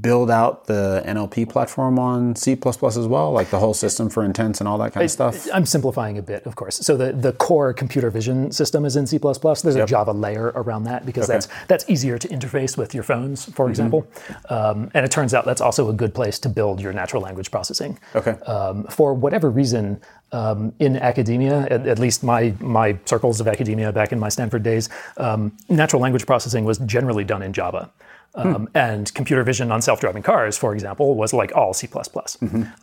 [0.00, 4.60] build out the NLP platform on C as well, like the whole system for intents
[4.60, 5.48] and all that kind of stuff?
[5.52, 6.76] I'm simplifying a bit, of course.
[6.76, 9.18] So the, the core computer vision system is in C++.
[9.18, 13.46] There's a Java layer around that because that's that's easier to interface with your phones,
[13.46, 13.70] for Mm-hmm.
[13.70, 14.06] example.
[14.48, 17.50] Um, and it turns out that's also a good place to build your natural language
[17.50, 17.98] processing.
[18.14, 18.32] Okay.
[18.42, 20.00] Um, for whatever reason,
[20.32, 24.62] um, in academia, at, at least my my circles of academia back in my Stanford
[24.62, 27.90] days, um, natural language processing was generally done in Java.
[28.36, 31.88] Um, And computer vision on self-driving cars, for example, was like all C++.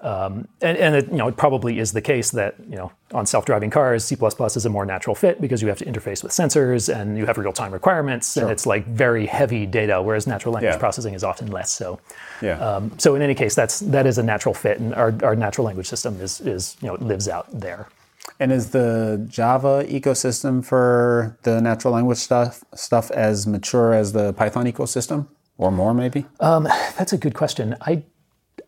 [0.01, 3.25] Um, and and it, you know, it probably is the case that you know on
[3.25, 4.17] self-driving cars, C++
[4.55, 7.37] is a more natural fit because you have to interface with sensors and you have
[7.37, 10.79] real-time requirements, and it's like very heavy data, whereas natural language Yeah.
[10.79, 11.99] processing is often less so.
[12.41, 12.59] Yeah.
[12.59, 15.65] Um, so in any case, that's that is a natural fit, and our, our natural
[15.65, 17.87] language system is is you know lives out there.
[18.39, 24.33] and is the Java ecosystem for the natural language stuff stuff as mature as the
[24.33, 25.25] Python ecosystem,
[25.57, 26.25] or more maybe?
[26.39, 27.75] That's a good question.
[27.81, 28.03] I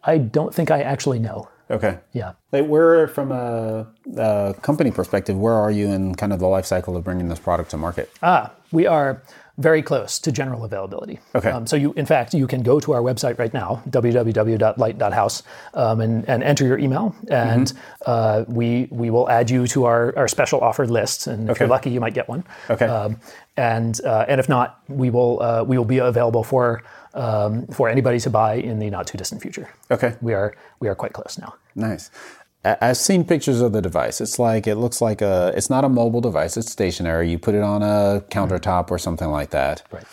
[0.04, 1.50] I don't think I actually know.
[1.70, 2.00] okay.
[2.14, 2.34] Yeah.
[2.52, 3.86] Like, where, from a,
[4.18, 7.40] a company perspective, where are you in kind of the life cycle of bringing this
[7.40, 8.10] product to market?
[8.24, 9.22] Ah, we are
[9.60, 11.20] very close to general availability.
[11.36, 11.52] Okay.
[11.52, 15.44] Um, so you, in fact, you can go to our website right now, www.light.house,
[15.74, 17.78] um, and, and enter your email, and Mm-hmm.
[18.06, 21.28] uh, we we will add you to our, our special offer list.
[21.28, 22.44] And if you're lucky, you might get one.
[22.70, 22.86] Okay.
[22.86, 23.18] Um,
[23.58, 26.82] and uh, and if not, we will uh, we will be available for
[27.14, 29.68] um, for anybody to buy in the not too distant future.
[29.92, 30.16] Okay.
[30.22, 31.56] We are we are quite close now.
[31.76, 32.10] Nice.
[32.64, 34.20] I've seen pictures of the device.
[34.20, 35.54] It's like it looks like a.
[35.56, 36.58] It's not a mobile device.
[36.58, 37.32] It's stationary.
[37.32, 39.84] You put it on a countertop or something like that.
[39.92, 40.04] Right.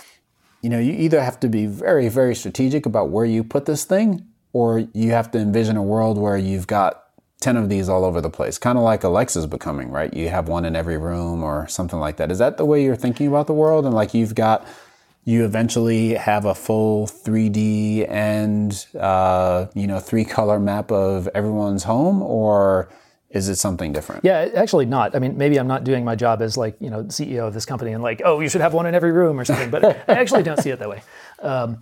[0.63, 3.85] You know, you either have to be very, very strategic about where you put this
[3.85, 7.03] thing, or you have to envision a world where you've got
[7.41, 10.15] ten of these all over the place, kind of like Alexa's becoming, right?
[10.15, 12.31] You have one in every room or something like that.
[12.31, 13.85] Is that the way you're thinking about the world?
[13.85, 14.67] And like you've got,
[15.27, 21.83] you eventually have a full 3D and uh, you know three color map of everyone's
[21.83, 22.89] home, or
[23.31, 24.25] is it something different?
[24.25, 25.17] Yeah, actually not.
[25.17, 27.67] I mean, maybe I'm not doing my job as like you know CEO of this
[27.67, 29.69] company and like, oh, you should have one in every room or something.
[29.69, 31.03] But I actually don't see it that way.
[31.43, 31.81] Um,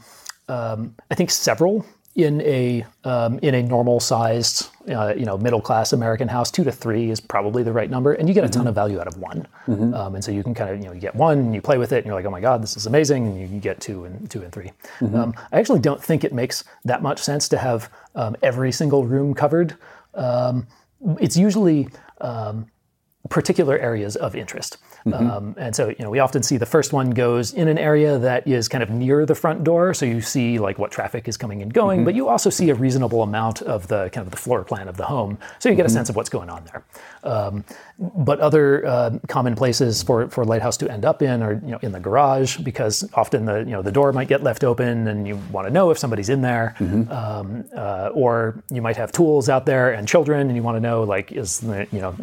[0.49, 5.61] um, I think several in a um, in a normal sized uh, you know middle
[5.61, 8.49] class American house, two to three is probably the right number, and you get a
[8.49, 9.47] ton of value out of one.
[9.95, 11.79] Um, and so you can kind of you know you get one, and you play
[11.79, 13.81] with it, and you're like, oh my god, this is amazing, and you can get
[13.81, 17.49] two and two and 3 Um, I actually don't think it makes that much sense
[17.49, 19.77] to have um, every single room covered.
[20.15, 20.67] Um,
[21.21, 21.89] it's usually
[22.21, 22.67] um,
[23.31, 24.77] particular areas of interest.
[25.13, 28.19] Um, and so, you know, we often see the first one goes in an area
[28.19, 31.37] that is kind of near the front door, so you see like what traffic is
[31.37, 34.37] coming and going, but you also see a reasonable amount of the kind of the
[34.37, 36.83] floor plan of the home, so you get a sense of what's going on there.
[37.23, 37.65] Um,
[37.99, 41.79] but other uh, common places for, for Lighthouse to end up in are you know
[41.81, 45.29] in the garage because often the you know the door might get left open and
[45.29, 46.75] you want to know if somebody's in there,
[47.11, 50.81] um, uh, or you might have tools out there and children and you want to
[50.81, 52.15] know like is the, you know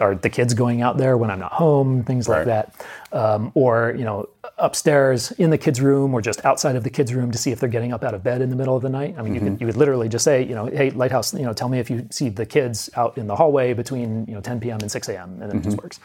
[0.00, 2.74] are the kids going out there when I'm not home, things like that,
[3.12, 4.28] um, or you know
[4.58, 7.60] upstairs in the kids' room or just outside of the kids' room to see if
[7.60, 9.14] they're getting up out of bed in the middle of the night.
[9.18, 11.52] I mean, you could you could literally just say, you know, hey, lighthouse, you know,
[11.52, 14.60] tell me if you see the kids out in the hallway between you know 10
[14.60, 14.78] p.m.
[14.80, 15.38] and 6 a.m.
[15.42, 16.00] and then it just works.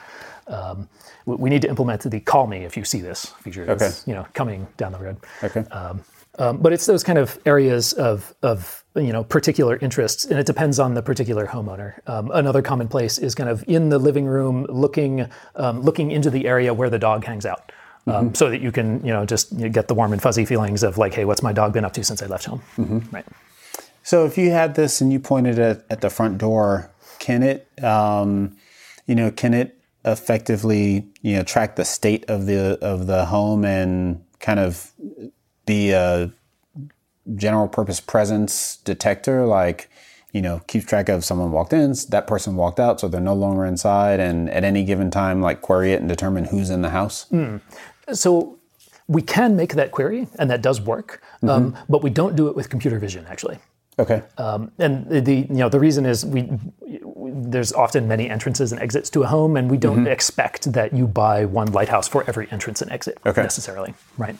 [0.47, 0.87] Um,
[1.25, 3.65] we, we need to implement the call me if you see this feature.
[3.65, 4.11] That's, Okay.
[4.11, 5.17] you know, coming down the road.
[5.43, 5.61] Okay.
[5.71, 10.45] Um, but it's those kind of areas of, of you know particular interests, and it
[10.45, 11.93] depends on the particular homeowner.
[12.07, 16.29] Um, another common place is kind of in the living room, looking um, looking into
[16.29, 17.71] the area where the dog hangs out,
[18.07, 20.45] um, so that you can you know just you know, get the warm and fuzzy
[20.45, 22.61] feelings of like, hey, what's my dog been up to since I left home?
[23.11, 23.25] Right.
[24.03, 27.67] So if you had this and you pointed it at the front door, can it,
[27.83, 28.55] um,
[29.07, 33.65] you know, can it effectively, you know, track the state of the of the home
[33.65, 34.91] and kind of
[35.65, 36.31] be a
[37.35, 39.89] general purpose presence detector, like,
[40.31, 43.33] you know, keeps track of someone walked in, that person walked out, so they're no
[43.33, 46.89] longer inside, and at any given time, like query it and determine who's in the
[46.91, 47.25] house.
[48.13, 48.59] So
[49.07, 52.55] we can make that query, and that does work, um, but we don't do it
[52.55, 53.57] with computer vision actually.
[53.97, 54.21] Okay.
[54.37, 56.49] Um, and the, you know the reason is we
[57.27, 61.07] there's often many entrances and exits to a home, and we don't expect that you
[61.07, 63.41] buy one lighthouse for every entrance and exit Okay.
[63.41, 64.35] necessarily, right?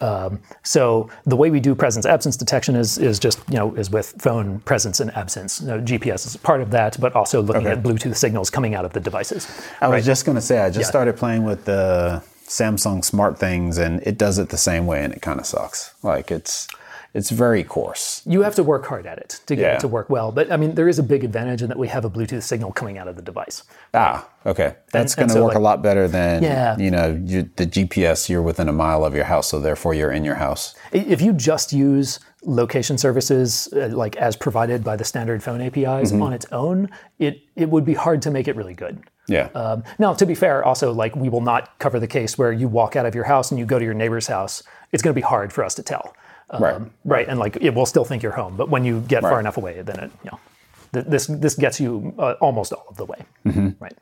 [0.00, 3.90] Um, so the way we do presence absence detection is is just you know is
[3.90, 5.60] with phone presence and absence.
[5.60, 7.72] You know, GPS is a part of that, but also looking Okay.
[7.72, 9.48] at Bluetooth signals coming out of the devices.
[9.80, 10.86] I was just going to say, I just Yeah.
[10.86, 15.12] started playing with the Samsung smart things and it does it the same way and
[15.14, 15.94] it kind of sucks.
[16.02, 16.66] Like it's,
[17.14, 18.22] it's very coarse.
[18.26, 19.74] You have to work hard at it to get Yeah.
[19.76, 20.32] it to work well.
[20.32, 22.72] But I mean, there is a big advantage in that we have a Bluetooth signal
[22.72, 23.62] coming out of the device.
[23.94, 24.74] Ah, okay.
[24.92, 26.76] That's going to so, work a lot better than, Yeah.
[26.76, 30.12] you know, you, the GPS, you're within a mile of your house, so therefore you're
[30.12, 30.74] in your house.
[30.92, 36.10] If you just use location services uh, like as provided by the standard phone APIs
[36.12, 36.22] Mm-hmm.
[36.22, 38.98] on its own, it it would be hard to make it really good.
[39.30, 39.48] Yeah.
[39.54, 42.68] Um, now, to be fair, also like we will not cover the case where you
[42.68, 44.62] walk out of your house and you go to your neighbor's house.
[44.92, 46.14] It's going to be hard for us to tell,
[46.50, 46.80] um, Right.
[47.04, 49.56] Right, and like it will still think you're home, but when you get far enough
[49.56, 50.40] away, then it you know
[50.94, 53.20] th- this this gets you uh, almost all of the way.
[53.46, 53.68] Mm-hmm.
[53.84, 53.96] Right,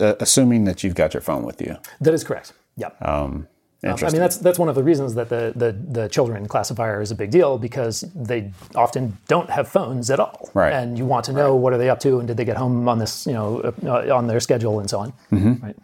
[0.00, 1.76] Uh, assuming that you've got your phone with you.
[2.00, 2.52] that is correct.
[2.76, 2.90] Yeah.
[3.00, 3.46] Um,
[3.84, 7.00] Um, I mean, that's that's one of the reasons that the, the the children classifier
[7.00, 10.72] is a big deal because they often don't have phones at all, Right.
[10.72, 12.88] and you want to know what are they up to and did they get home
[12.88, 15.12] on this you know uh, on their schedule and so on.
[15.32, 15.64] Mm-hmm.
[15.66, 15.76] Right.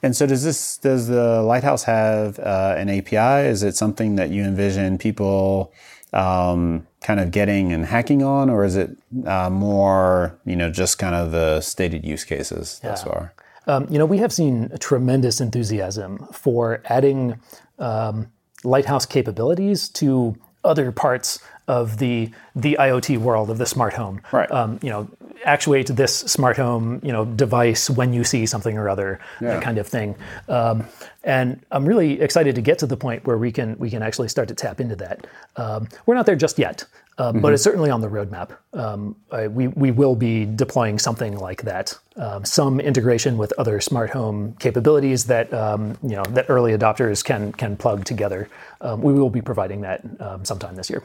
[0.00, 3.48] And so, does this does the Lighthouse have uh, an API?
[3.48, 5.72] Is it something that you envision people
[6.12, 10.98] um, kind of getting and hacking on, or is it uh, more you know just
[11.00, 13.34] kind of the stated use cases thus far?
[13.68, 17.38] Um, you know, we have seen tremendous enthusiasm for adding
[17.78, 18.32] um,
[18.64, 24.20] Lighthouse capabilities to other parts of the the IoT world of the smart home.
[24.32, 24.50] Right.
[24.50, 25.08] Um, you know,
[25.44, 29.78] actuate this smart home you know device when you see something or other, that kind
[29.78, 30.14] of thing.
[30.48, 30.84] Um,
[31.24, 34.28] and I'm really excited to get to the point where we can we can actually
[34.28, 35.26] start to tap into that.
[35.56, 36.84] Um, we're not there just yet.
[37.20, 38.56] Um, But it's certainly on the roadmap.
[38.72, 43.80] Um, I, we, we will be deploying something like that, um, some integration with other
[43.80, 48.48] smart home capabilities that um, you know that early adopters can can plug together.
[48.80, 51.02] Um, we will be providing that um, sometime this year.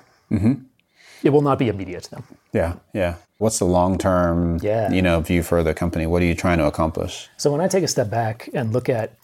[1.23, 2.23] It will not be immediate to them.
[2.51, 3.15] Yeah, yeah.
[3.38, 4.91] What's the long term Yeah.
[4.91, 6.05] you know view for the company?
[6.05, 7.29] What are you trying to accomplish?
[7.38, 9.17] So when I take a step back and look at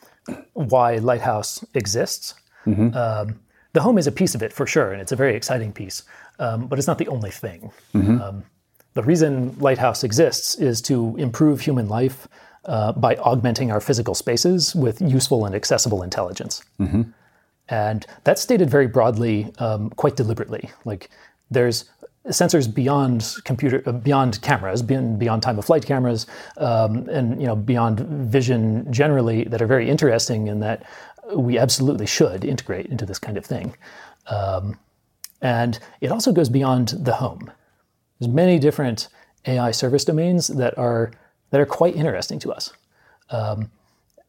[0.53, 2.33] why Lighthouse exists,
[2.67, 3.39] um,
[3.73, 6.03] the home is a piece of it for sure, and it's a very exciting piece,
[6.39, 7.71] um, but it's not the only thing.
[7.93, 8.43] Um,
[8.93, 12.27] the reason Lighthouse exists is to improve human life
[12.65, 16.63] uh, by augmenting our physical spaces with useful and accessible intelligence.
[17.71, 20.71] And that's stated very broadly, um, quite deliberately.
[20.85, 21.10] Like
[21.52, 21.85] there's
[22.27, 26.27] sensors beyond computer, uh, beyond cameras, beyond, beyond time of flight cameras,
[26.58, 30.83] um, and you know beyond vision generally that are very interesting in that
[31.35, 33.75] we absolutely should integrate into this kind of thing.
[34.27, 34.77] Um,
[35.41, 37.52] and it also goes beyond the home.
[38.19, 39.08] There's many different
[39.47, 41.12] AI service domains that are
[41.52, 42.71] that are quite interesting to us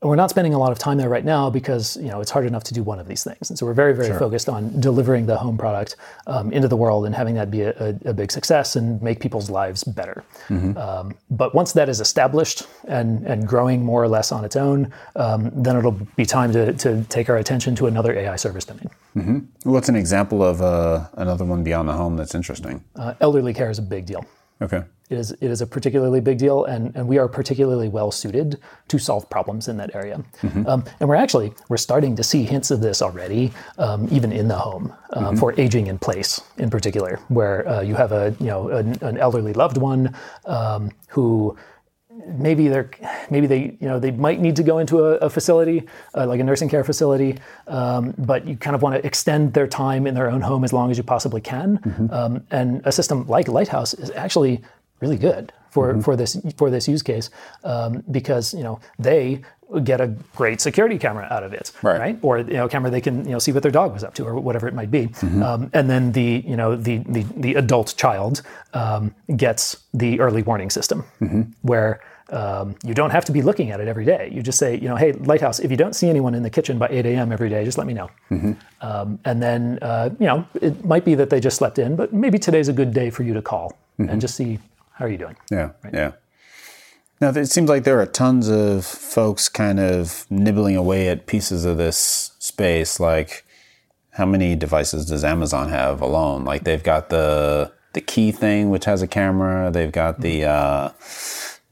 [0.02, 2.46] we're not spending a lot of time there right now because you know it's hard
[2.46, 5.26] enough to do one of these things, and so we're very very focused on delivering
[5.26, 5.96] the home product
[6.26, 9.20] um, into the world and having that be a, a, a, big success and make
[9.20, 10.24] people's lives better.
[10.48, 10.76] Mm-hmm.
[10.78, 14.90] Um, but once that is established and and growing more or less on its own,
[15.16, 18.88] um, then it'll be time to to take our attention to another AI service domain.
[19.16, 19.70] Mm-hmm.
[19.70, 22.82] What's an example of uh, another one beyond the home that's interesting?
[22.96, 24.24] Uh, elderly care is a big deal.
[24.62, 24.82] Okay.
[25.10, 28.60] It is, it is a particularly big deal, and, and we are particularly well suited
[28.86, 30.22] to solve problems in that area.
[30.42, 30.66] Mm-hmm.
[30.68, 34.46] Um, and we're actually we're starting to see hints of this already, um, even in
[34.46, 35.36] the home, uh, mm-hmm.
[35.36, 39.18] for aging in place in particular, where uh, you have a you know an, an
[39.18, 40.14] elderly loved one
[40.46, 41.58] um, who
[42.26, 42.90] maybe they're
[43.30, 46.40] maybe they you know they might need to go into a, a facility uh, like
[46.40, 50.14] a nursing care facility um, but you kind of want to extend their time in
[50.14, 52.12] their own home as long as you possibly can mm-hmm.
[52.12, 54.60] um, and a system like lighthouse is actually
[55.00, 56.00] really good for, mm-hmm.
[56.00, 57.30] for this for this use case
[57.64, 59.42] um, because you know they
[59.84, 62.00] get a great security camera out of it, right?
[62.00, 62.18] right?
[62.22, 64.24] Or you know, camera they can you know see what their dog was up to
[64.24, 65.42] or whatever it might be, mm-hmm.
[65.42, 68.42] um, and then the you know the the, the adult child
[68.74, 71.42] um, gets the early warning system mm-hmm.
[71.62, 72.00] where.
[72.32, 74.30] Um, you don't have to be looking at it every day.
[74.32, 76.78] You just say, you know, hey, Lighthouse, if you don't see anyone in the kitchen
[76.78, 77.32] by 8 a.m.
[77.32, 78.08] every day, just let me know.
[78.30, 78.52] Mm-hmm.
[78.82, 82.12] Um, and then, uh, you know, it might be that they just slept in, but
[82.12, 84.18] maybe today's a good day for you to call and mm-hmm.
[84.20, 84.60] just see
[85.00, 85.36] how are you doing?
[85.50, 85.94] Yeah, right?
[85.94, 86.12] yeah.
[87.22, 91.64] Now it seems like there are tons of folks kind of nibbling away at pieces
[91.64, 93.00] of this space.
[93.00, 93.46] Like,
[94.10, 96.44] how many devices does Amazon have alone?
[96.44, 99.70] Like they've got the the key thing, which has a camera.
[99.70, 100.90] They've got the uh,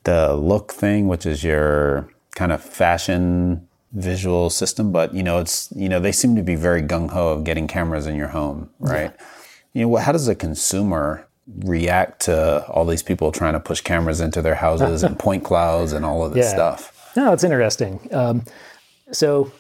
[0.05, 4.91] the look thing, which is your kind of fashion visual system.
[4.91, 7.69] But you know, it's you know they seem to be very gung ho of getting
[7.69, 9.13] cameras in your home, right?
[9.15, 9.27] Yeah.
[9.75, 14.21] You know, how does a consumer react to all these people trying to push cameras
[14.21, 16.55] into their houses and point clouds and all of this yeah.
[16.55, 17.13] stuff.
[17.17, 18.09] No, it's interesting.
[18.13, 18.45] Um,
[19.13, 19.51] so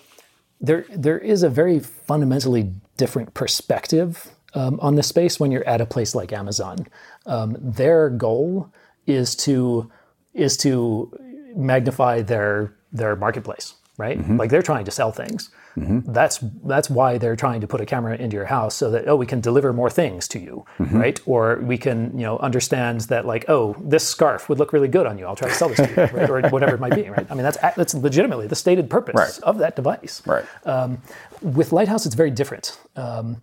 [0.60, 5.80] there there is a very fundamentally different perspective um, on the space when you're at
[5.80, 6.86] a place like Amazon.
[7.26, 8.72] Um, their goal
[9.06, 9.90] is to
[10.34, 11.12] is to
[11.56, 14.18] magnify their their marketplace, right?
[14.18, 14.36] Mm-hmm.
[14.36, 15.50] Like they're trying to sell things.
[15.78, 16.12] Mm-hmm.
[16.12, 19.16] That's that's why they're trying to put a camera into your house so that oh
[19.16, 20.98] we can deliver more things to you, mm-hmm.
[20.98, 21.20] right?
[21.26, 25.06] Or we can you know understand that like oh this scarf would look really good
[25.06, 25.26] on you.
[25.26, 26.30] I'll try to sell this to you, right?
[26.30, 27.26] or whatever it might be, right?
[27.30, 29.38] I mean that's that's legitimately the stated purpose right.
[29.42, 30.22] of that device.
[30.26, 30.44] Right.
[30.64, 31.00] Um,
[31.42, 32.78] with Lighthouse, it's very different.
[32.96, 33.40] Um,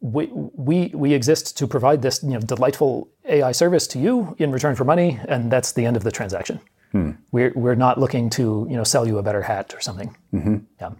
[0.00, 4.52] we, we, we exist to provide this you know, delightful AI service to you in
[4.52, 6.60] return for money, and that's the end of the transaction.
[6.92, 7.12] Hmm.
[7.32, 10.14] We're, we're not looking to you know, sell you a better hat or something.
[10.32, 10.56] Mm-hmm.
[10.80, 10.90] Yeah.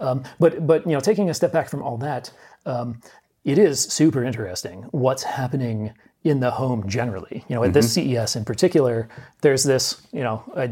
[0.00, 2.30] Um, but but you know, taking a step back from all that,
[2.66, 3.00] um,
[3.44, 5.92] it is super interesting what's happening
[6.24, 7.44] in the home generally.
[7.48, 7.74] You know, at mm-hmm.
[7.74, 9.08] this CES in particular,
[9.42, 10.42] there's this you know.
[10.56, 10.70] A,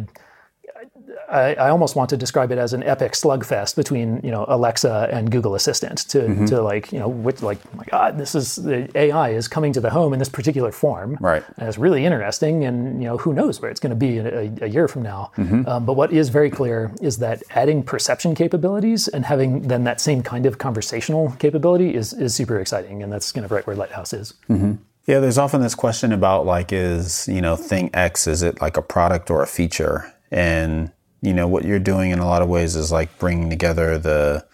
[1.31, 5.09] I, I, almost want to describe it as an epic slugfest between you know Alexa
[5.13, 6.45] and Google Assistant to, mm-hmm.
[6.47, 9.73] to like you know which like oh my God this is the AI is coming
[9.73, 13.17] to the home in this particular form right and it's really interesting and you know
[13.19, 15.67] who knows where it's going to be a, a, year from now mm-hmm.
[15.69, 20.01] um, but what is very clear is that adding perception capabilities and having then that
[20.01, 23.77] same kind of conversational capability is is super exciting and that's kind of right where
[23.77, 24.35] Lighthouse is.
[24.49, 24.75] Mm-hmm.
[25.07, 28.77] Yeah, there's often this question about like, is you know, thing X is it like
[28.77, 30.13] a product or a feature?
[30.31, 33.99] And you know what you're doing in a lot of ways is like bringing together
[33.99, 34.45] the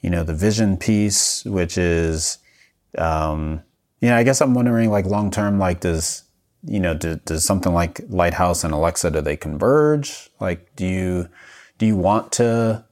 [0.00, 2.38] you know the vision piece which is
[2.98, 3.62] um
[4.00, 6.24] you know i guess i'm wondering like long term like does
[6.66, 10.30] you know do, does something like lighthouse and alexa do they converge?
[10.40, 11.28] Like do you
[11.78, 12.84] do you want to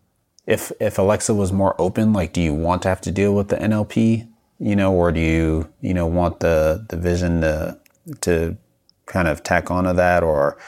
[0.46, 3.48] if if alexa was more open like do you want to have to deal with
[3.48, 7.78] the nlp you know or do you you know want the the vision to
[8.20, 8.58] to
[9.06, 10.22] kind of tack onto that?
[10.22, 10.58] Or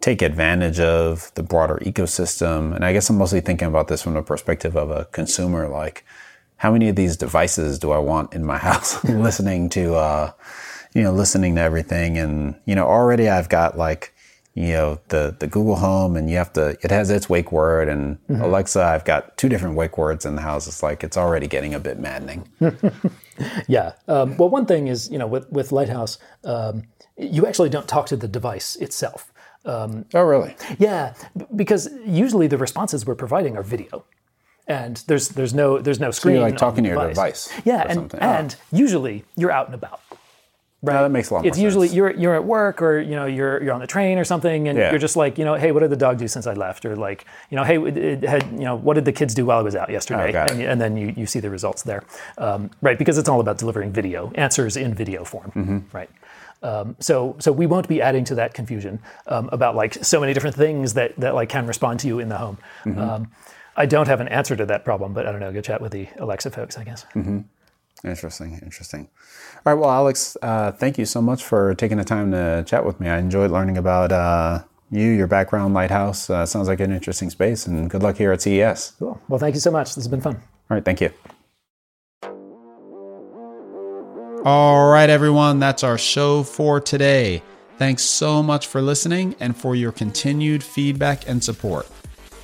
[0.00, 2.74] take advantage of the broader ecosystem.
[2.74, 5.68] And I guess I'm mostly thinking about this from the perspective of a consumer.
[5.68, 6.04] Like,
[6.56, 10.32] how many of these devices do I want in my house listening to, uh,
[10.94, 12.16] you know, listening to everything?
[12.18, 14.14] And, you know, already I've got like,
[14.54, 17.88] you know, the, the Google Home and you have to, it has its wake word
[17.88, 18.42] and mm-hmm.
[18.42, 20.66] Alexa, I've got two different wake words in the house.
[20.66, 22.48] It's like, it's already getting a bit maddening.
[23.68, 23.92] yeah.
[24.08, 26.84] Um, well, one thing is, you know, with, with Lighthouse, um,
[27.16, 29.32] you actually don't talk to the device itself.
[29.68, 30.56] Um, oh, really?
[30.78, 31.14] Yeah,
[31.54, 34.04] because usually the responses we're providing are video,
[34.66, 36.36] and there's there's no there's no screen.
[36.36, 37.52] So you're like talking to your device.
[37.64, 38.18] Yeah, and oh.
[38.18, 40.00] and usually you're out and about.
[40.80, 40.94] Right.
[40.94, 41.40] No, that makes a lot.
[41.40, 41.56] Of sense.
[41.56, 44.24] It's usually you're you're at work or you know you're you're on the train or
[44.24, 44.90] something, and yeah.
[44.90, 46.86] you're just like you know, hey, what did the dog do since I left?
[46.86, 49.58] Or like you know, hey, it had you know, what did the kids do while
[49.58, 50.32] I was out yesterday?
[50.34, 52.04] Oh, and, and, then you, you see the results there,
[52.38, 52.96] um, right?
[52.96, 55.78] Because it's all about delivering video answers in video form, mm-hmm.
[55.92, 56.10] right?
[56.62, 60.34] Um, so so we won't be adding to that confusion um, about like so many
[60.34, 62.58] different things that that like can respond to you in the home.
[62.84, 63.00] Mm-hmm.
[63.00, 63.30] Um,
[63.76, 65.52] I don't have an answer to that problem, but I don't know.
[65.52, 67.06] Go chat with the Alexa folks, I guess.
[67.14, 67.40] Mm-hmm.
[68.04, 69.08] Interesting, interesting.
[69.64, 72.84] All right, well, Alex, uh, thank you so much for taking the time to chat
[72.84, 73.08] with me.
[73.08, 76.30] I enjoyed learning about uh, you, your background, Lighthouse.
[76.30, 78.94] Uh, sounds like an interesting space, and good luck here at CES.
[78.98, 79.20] Cool.
[79.28, 79.88] Well, thank you so much.
[79.88, 80.36] This has been fun.
[80.36, 81.10] All right, thank you.
[84.50, 87.42] All right, everyone, that's our show for today.
[87.76, 91.86] Thanks so much for listening and for your continued feedback and support.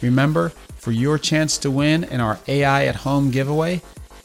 [0.02, 3.80] Remember, for your chance to win in our AI at Home giveaway,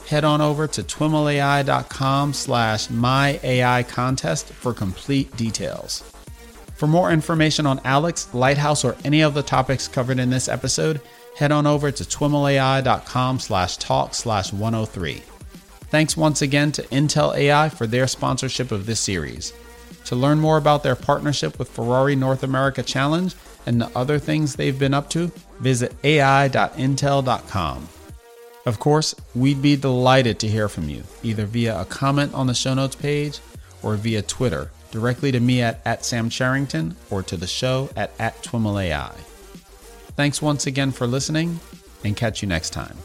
[0.06, 6.04] head on over to twimlai.com slash myai contest for complete details.
[6.74, 11.00] For more information on Alex, Lighthouse, or any of the topics covered in this episode,
[11.34, 15.22] head on over to twimlai.com slash talk slash 103.
[15.90, 19.52] Thanks once again to Intel AI for their sponsorship of this series.
[20.04, 23.34] To learn more about their partnership with Ferrari North America Challenge
[23.66, 27.88] and the other things they've been up to, visit ai.intel.com.
[28.66, 32.54] Of course, we'd be delighted to hear from you, either via a comment on the
[32.54, 33.40] show notes page
[33.82, 36.30] or via Twitter, directly to me at, at Sam
[37.10, 39.12] or to the show at, at TwimlAI.
[40.16, 41.58] Thanks once again for listening,
[42.04, 42.96] and catch you next time.